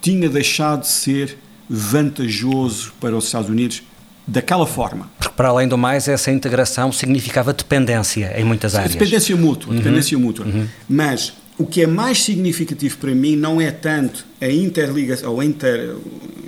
[0.00, 1.38] tinha deixado de ser
[1.68, 3.82] vantajoso para os Estados Unidos
[4.26, 5.10] daquela forma.
[5.18, 8.92] Porque, para além do mais, essa integração significava dependência em muitas áreas.
[8.92, 9.78] Dependência mútua, uhum.
[9.78, 10.46] dependência mútua.
[10.46, 10.66] Uhum.
[10.88, 15.44] Mas o que é mais significativo para mim não é tanto a interligação, ou a
[15.44, 15.96] inter,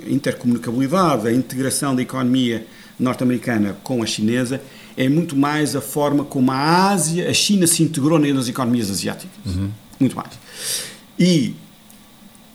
[0.07, 2.65] intercomunicabilidade, a integração da economia
[2.97, 4.61] norte-americana com a chinesa,
[4.95, 9.31] é muito mais a forma como a Ásia, a China se integrou nas economias asiáticas.
[9.45, 9.69] Uhum.
[9.99, 10.31] Muito mais.
[11.19, 11.55] E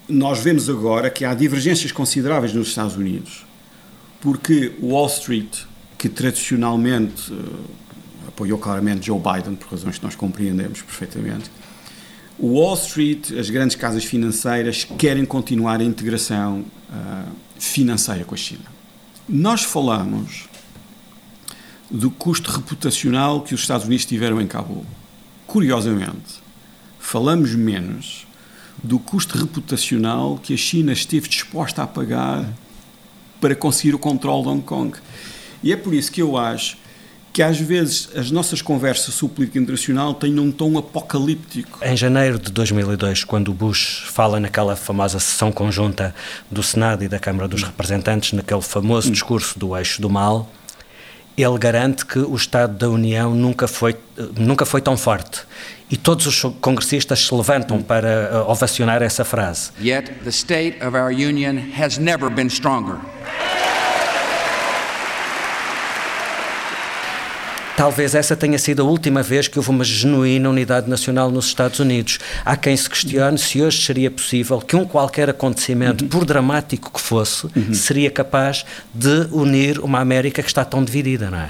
[0.08, 3.46] nós vemos agora que há divergências consideráveis nos Estados Unidos
[4.26, 5.62] porque Wall Street,
[5.96, 7.64] que tradicionalmente uh,
[8.26, 11.50] apoiou claramente Joe Biden, por razões que nós compreendemos perfeitamente,
[12.38, 18.38] o Wall Street, as grandes casas financeiras, querem continuar a integração uh, financeira com a
[18.38, 18.64] China.
[19.28, 20.46] Nós falamos
[21.90, 24.84] do custo reputacional que os Estados Unidos tiveram em Cabul.
[25.46, 26.40] Curiosamente,
[26.98, 28.26] falamos menos
[28.82, 32.46] do custo reputacional que a China esteve disposta a pagar
[33.40, 34.98] para conseguir o controle de Hong Kong.
[35.62, 36.76] E é por isso que eu acho
[37.36, 41.78] que às vezes as nossas conversas sobre política internacional têm um tom apocalíptico.
[41.84, 46.14] Em janeiro de 2002, quando Bush fala naquela famosa sessão conjunta
[46.50, 50.50] do Senado e da Câmara dos Representantes, naquele famoso discurso do eixo do mal,
[51.36, 53.94] ele garante que o Estado da União nunca foi,
[54.34, 55.42] nunca foi tão forte.
[55.90, 59.72] E todos os congressistas se levantam para ovacionar essa frase.
[59.78, 62.98] Yet the state of our union has never been stronger.
[67.76, 71.78] Talvez essa tenha sido a última vez que houve uma genuína unidade nacional nos Estados
[71.78, 72.18] Unidos.
[72.42, 76.08] Há quem se questione se hoje seria possível que um qualquer acontecimento, uhum.
[76.08, 77.74] por dramático que fosse, uhum.
[77.74, 78.64] seria capaz
[78.94, 81.48] de unir uma América que está tão dividida, não é?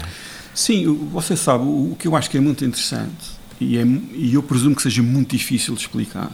[0.53, 4.43] Sim, você sabe, o que eu acho que é muito interessante, e, é, e eu
[4.43, 6.31] presumo que seja muito difícil de explicar,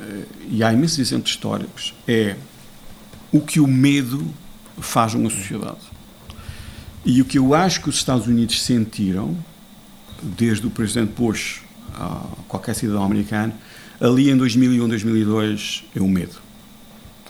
[0.00, 2.34] eh, e há imensos exemplos históricos, é
[3.30, 4.26] o que o medo
[4.80, 5.95] faz numa sociedade.
[7.06, 9.36] E o que eu acho que os Estados Unidos sentiram,
[10.20, 11.62] desde o presidente Bush
[11.94, 13.52] a qualquer cidadão americano,
[14.00, 16.34] ali em 2001, 2002, é o medo.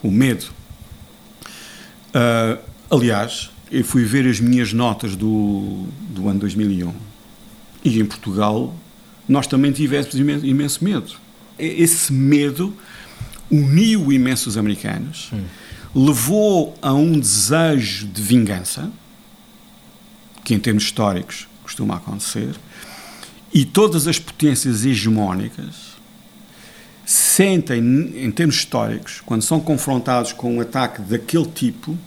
[0.02, 0.46] O medo.
[2.08, 2.58] Uh,
[2.90, 6.94] aliás, eu fui ver as minhas notas do, do ano 2001
[7.84, 8.74] e em Portugal
[9.28, 11.12] nós também tivemos imenso, imenso medo.
[11.58, 12.74] Esse medo
[13.50, 15.44] uniu imensos americanos, hum.
[15.94, 18.90] levou a um desejo de vingança
[20.46, 22.54] que em termos históricos costuma acontecer,
[23.52, 25.96] e todas as potências hegemónicas
[27.04, 27.80] sentem,
[28.14, 31.98] em termos históricos, quando são confrontados com um ataque daquele tipo,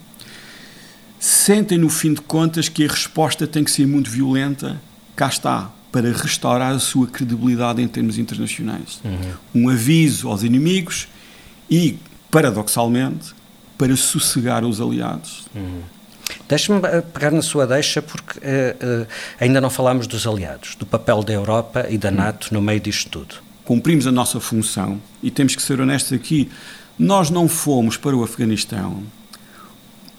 [1.18, 4.80] sentem no fim de contas que a resposta tem que ser muito violenta,
[5.14, 9.02] cá está, para restaurar a sua credibilidade em termos internacionais.
[9.04, 9.66] Uhum.
[9.66, 11.08] Um aviso aos inimigos
[11.68, 11.98] e,
[12.30, 13.34] paradoxalmente,
[13.76, 15.44] para sossegar os aliados.
[15.54, 15.82] Uhum.
[16.50, 18.42] Deixe-me eh, pegar na sua deixa, porque uh,
[19.02, 19.06] uh,
[19.38, 23.08] ainda não falámos dos aliados, do papel da Europa e da NATO no meio disto
[23.08, 23.36] tudo.
[23.64, 26.50] Cumprimos a nossa função e temos que ser honestos aqui.
[26.98, 29.00] Nós não fomos para o Afeganistão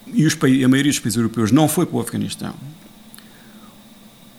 [0.06, 2.54] e os, a maioria dos países europeus não foi para o Afeganistão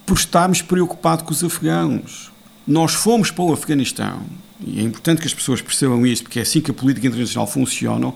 [0.04, 2.32] por estarmos preocupados com os afegãos.
[2.66, 4.24] Nós fomos para o Afeganistão,
[4.60, 7.46] e é importante que as pessoas percebam isto, porque é assim que a política internacional
[7.46, 8.12] funciona,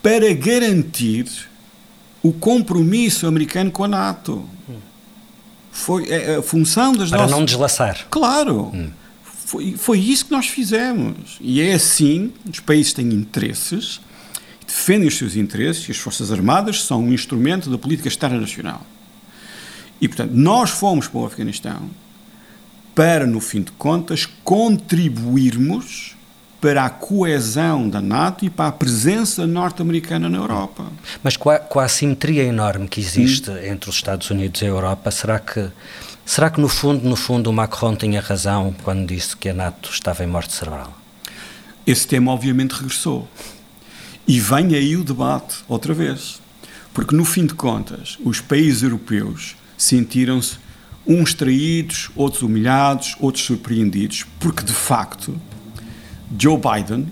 [0.00, 1.26] para garantir
[2.22, 4.44] o compromisso americano com a NATO.
[5.70, 7.36] Foi é, a função das Para nossas...
[7.36, 8.06] não deslaçar.
[8.10, 8.70] Claro.
[8.74, 8.90] Hum.
[9.22, 11.38] Foi, foi isso que nós fizemos.
[11.40, 14.00] E é assim, os países têm interesses,
[14.66, 18.84] defendem os seus interesses, e as Forças Armadas são um instrumento da política externa nacional.
[20.00, 21.90] E, portanto, nós fomos para o Afeganistão
[22.94, 26.16] para, no fim de contas, contribuirmos
[26.60, 30.84] para a coesão da NATO e para a presença norte-americana na Europa.
[31.22, 33.64] Mas com a, com a assimetria enorme que existe hum.
[33.64, 35.70] entre os Estados Unidos e a Europa, será que,
[36.24, 39.90] será que no fundo, no fundo, o Macron tinha razão quando disse que a NATO
[39.90, 40.92] estava em morte cerebral?
[41.86, 43.26] Esse tema obviamente regressou.
[44.28, 46.40] E vem aí o debate outra vez.
[46.92, 50.58] Porque, no fim de contas, os países europeus sentiram-se
[51.06, 55.34] uns traídos, outros humilhados, outros surpreendidos, porque de facto
[56.38, 57.08] Joe Biden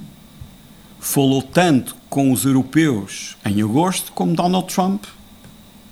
[1.00, 5.04] falou tanto com os europeus em agosto como Donald Trump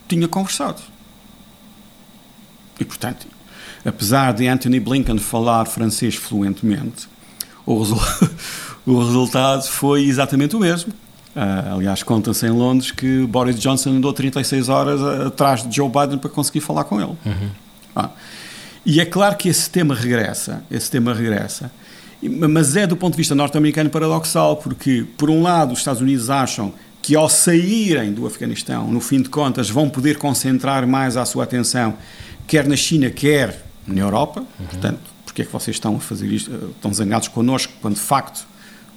[0.08, 0.80] tinha conversado.
[2.78, 3.26] E, portanto,
[3.84, 7.08] apesar de Anthony Blinken falar francês fluentemente,
[7.64, 7.96] o, resu
[8.86, 10.92] o resultado foi exatamente o mesmo.
[11.34, 16.18] Uh, aliás, conta-se em Londres que Boris Johnson andou 36 horas atrás de Joe Biden
[16.18, 17.14] para conseguir falar com ele.
[17.26, 17.50] Uhum.
[17.94, 18.10] Ah.
[18.86, 21.70] E é claro que esse tema regressa, esse tema regressa.
[22.28, 26.30] Mas é, do ponto de vista norte-americano, paradoxal, porque, por um lado, os Estados Unidos
[26.30, 26.72] acham
[27.02, 31.44] que, ao saírem do Afeganistão, no fim de contas, vão poder concentrar mais a sua
[31.44, 31.94] atenção,
[32.46, 34.40] quer na China, quer na Europa.
[34.40, 34.66] Uhum.
[34.66, 38.46] Portanto, porque é que vocês estão a fazer isto, estão zangados connosco, quando de facto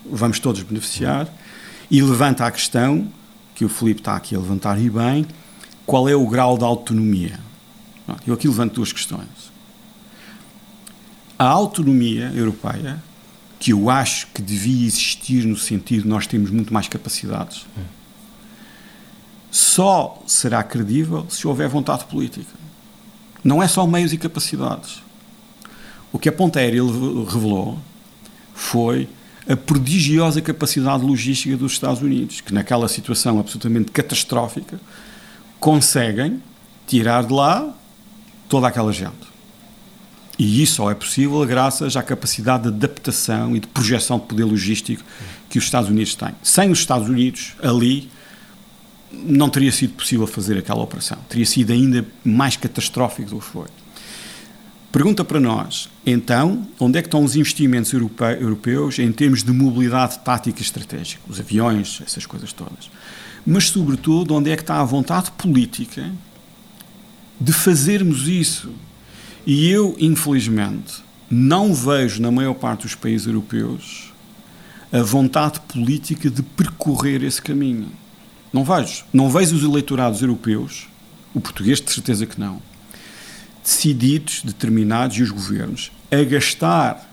[0.10, 1.28] vamos todos beneficiar?
[1.92, 3.08] E levanta a questão,
[3.54, 5.26] que o Filipe está aqui a levantar e bem,
[5.86, 7.40] qual é o grau de autonomia?
[8.26, 9.52] Eu aqui levanto duas questões.
[11.38, 13.04] A autonomia europeia,
[13.60, 17.66] que eu acho que devia existir no sentido de nós temos muito mais capacidades,
[19.52, 22.54] só será credível se houver vontade política.
[23.44, 25.02] Não é só meios e capacidades.
[26.12, 27.80] O que a Ponta Aérea revelou
[28.54, 29.10] foi
[29.48, 34.80] a prodigiosa capacidade logística dos Estados Unidos, que naquela situação absolutamente catastrófica
[35.60, 36.42] conseguem
[36.88, 37.74] tirar de lá
[38.48, 39.29] toda aquela gente.
[40.40, 44.46] E isso só é possível graças à capacidade de adaptação e de projeção de poder
[44.46, 45.04] logístico
[45.50, 46.34] que os Estados Unidos têm.
[46.42, 48.10] Sem os Estados Unidos ali,
[49.12, 51.18] não teria sido possível fazer aquela operação.
[51.28, 53.68] Teria sido ainda mais catastrófico do que foi.
[54.94, 60.20] Pergunta para nós, então, onde é que estão os investimentos europeus em termos de mobilidade
[60.20, 61.22] tática e estratégica?
[61.28, 62.90] Os aviões, essas coisas todas.
[63.46, 66.10] Mas, sobretudo, onde é que está a vontade política
[67.40, 68.74] de fazermos isso?
[69.52, 74.14] E eu, infelizmente, não vejo na maior parte dos países europeus
[74.94, 77.88] a vontade política de percorrer esse caminho.
[78.54, 79.06] Não vejo.
[79.12, 80.88] Não vejo os eleitorados europeus,
[81.34, 82.62] o português de certeza que não,
[83.64, 87.12] decididos, determinados, e os governos, a gastar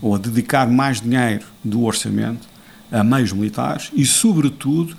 [0.00, 2.48] ou a dedicar mais dinheiro do orçamento
[2.90, 4.96] a meios militares e, sobretudo,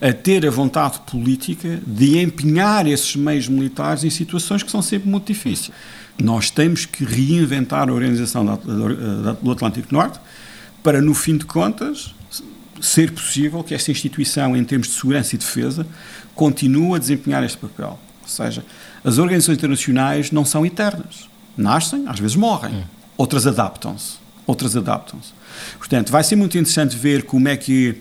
[0.00, 5.08] a ter a vontade política de empenhar esses meios militares em situações que são sempre
[5.08, 5.70] muito difíceis.
[6.20, 10.18] Nós temos que reinventar a organização do Atlântico Norte
[10.82, 12.14] para, no fim de contas,
[12.80, 15.86] ser possível que essa instituição, em termos de segurança e defesa,
[16.34, 17.98] continue a desempenhar este papel.
[18.22, 18.64] Ou seja,
[19.04, 21.28] as organizações internacionais não são eternas.
[21.56, 22.74] Nascem, às vezes morrem.
[22.74, 22.84] Hum.
[23.16, 24.18] Outras adaptam-se.
[24.46, 25.32] Outras adaptam-se.
[25.78, 28.00] Portanto, vai ser muito interessante ver como é que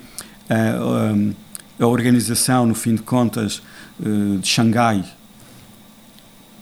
[0.50, 1.36] uh,
[1.80, 3.62] a organização, no fim de contas,
[4.00, 5.04] uh, de Xangai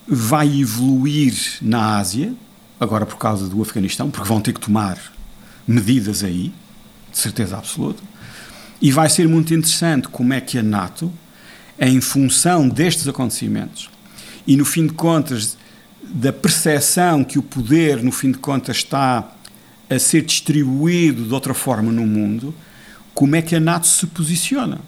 [0.06, 2.32] vai evoluir na Ásia,
[2.78, 4.98] agora por causa do Afeganistão, porque vão ter que tomar
[5.66, 6.52] medidas aí,
[7.10, 8.02] de certeza absoluta.
[8.80, 11.12] E vai ser muito interessante como é que a NATO,
[11.80, 13.90] em função destes acontecimentos
[14.46, 15.56] e, no fim de contas,
[16.02, 19.32] da percepção que o poder, no fim de contas, está
[19.88, 22.54] a ser distribuído de outra forma no mundo,
[23.14, 24.78] como é que a NATO se posiciona.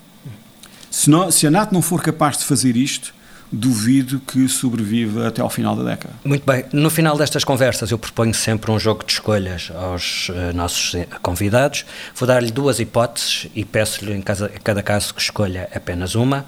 [0.91, 3.15] Se, não, se a NATO não for capaz de fazer isto,
[3.51, 6.15] duvido que sobreviva até ao final da década.
[6.25, 6.65] Muito bem.
[6.73, 11.07] No final destas conversas, eu proponho sempre um jogo de escolhas aos uh, nossos eh,
[11.23, 11.85] convidados.
[12.15, 16.45] Vou dar-lhe duas hipóteses e peço-lhe, em cada, caso, que escolha apenas uma: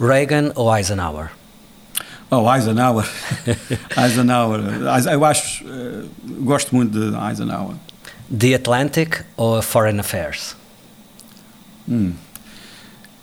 [0.00, 1.30] Reagan ou Eisenhower?
[2.30, 3.06] Oh, Eisenhower.
[3.96, 4.60] Eisenhower.
[5.10, 5.64] Eu acho.
[5.64, 6.08] Uh,
[6.42, 7.76] gosto muito de Eisenhower.
[8.36, 10.54] The Atlantic ou Foreign Affairs?
[11.88, 12.12] Hum.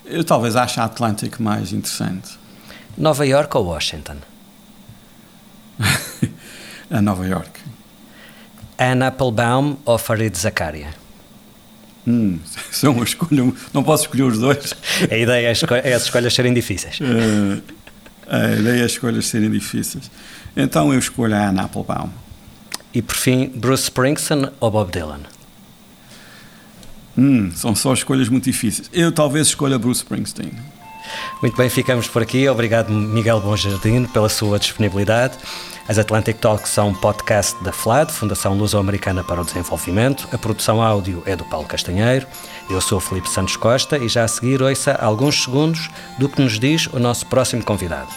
[0.05, 2.37] Eu talvez ache a Atlantic mais interessante.
[2.97, 4.17] Nova York ou Washington?
[6.89, 7.59] a Nova York.
[8.77, 10.93] Anne Applebaum ou Farid Zakaria?
[12.07, 12.39] Hum,
[12.71, 14.73] são uma escolha, não posso escolher os dois.
[15.09, 16.99] A ideia é, é as escolhas serem difíceis.
[16.99, 17.61] Uh,
[18.27, 20.09] a ideia é as escolhas serem difíceis.
[20.55, 22.09] Então eu escolho a Anne Applebaum.
[22.93, 25.21] E por fim, Bruce Springsteen ou Bob Dylan?
[27.17, 28.89] Hum, são só escolhas muito difíceis.
[28.91, 30.51] Eu talvez escolha Bruce Springsteen.
[31.41, 32.47] Muito bem, ficamos por aqui.
[32.49, 35.37] Obrigado, Miguel Bonjardino, pela sua disponibilidade.
[35.87, 40.27] As Atlantic Talks são um podcast da FLAD, Fundação Luso-Americana para o Desenvolvimento.
[40.31, 42.25] A produção áudio é do Paulo Castanheiro.
[42.69, 46.59] Eu sou Felipe Santos Costa e já a seguir ouça alguns segundos do que nos
[46.59, 48.09] diz o nosso próximo convidado.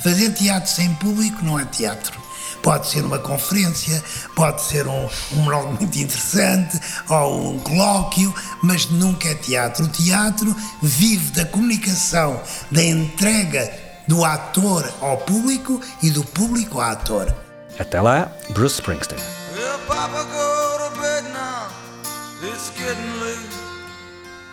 [0.00, 2.25] Fazer teatro sem público não é teatro
[2.66, 4.02] Pode ser uma conferência,
[4.34, 9.84] pode ser um, um monólogo muito interessante ou um colóquio, mas nunca é teatro.
[9.84, 10.52] O teatro
[10.82, 13.72] vive da comunicação, da entrega
[14.08, 17.32] do ator ao público e do público ao ator.
[17.78, 19.22] Até lá, Bruce Springsteen.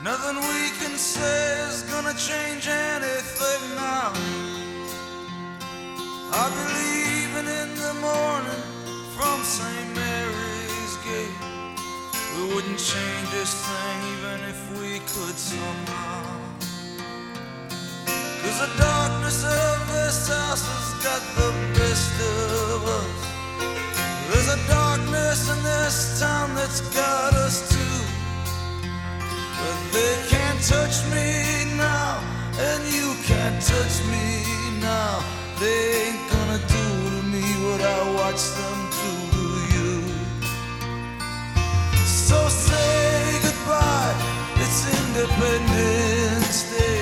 [0.03, 4.11] Nothing we can say is gonna change anything now.
[6.31, 7.22] I believe
[8.03, 8.63] morning
[9.15, 9.87] from St.
[9.95, 11.39] Mary's Gate.
[12.35, 16.23] We wouldn't change this thing even if we could somehow.
[18.41, 21.49] Cause the darkness of this house has got the
[21.79, 23.21] best of us.
[24.27, 27.99] There's a darkness in this town that's got us too.
[29.59, 31.29] But they can't touch me
[31.77, 32.19] now,
[32.67, 34.27] and you can't touch me
[34.81, 35.23] now.
[35.61, 37.02] They ain't gonna do
[37.65, 39.91] what I watch them do to you.
[42.05, 44.15] So say goodbye,
[44.63, 47.01] it's Independence Day.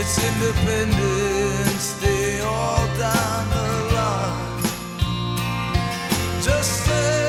[0.00, 4.62] It's Independence Day all down the line.
[6.42, 7.21] Just say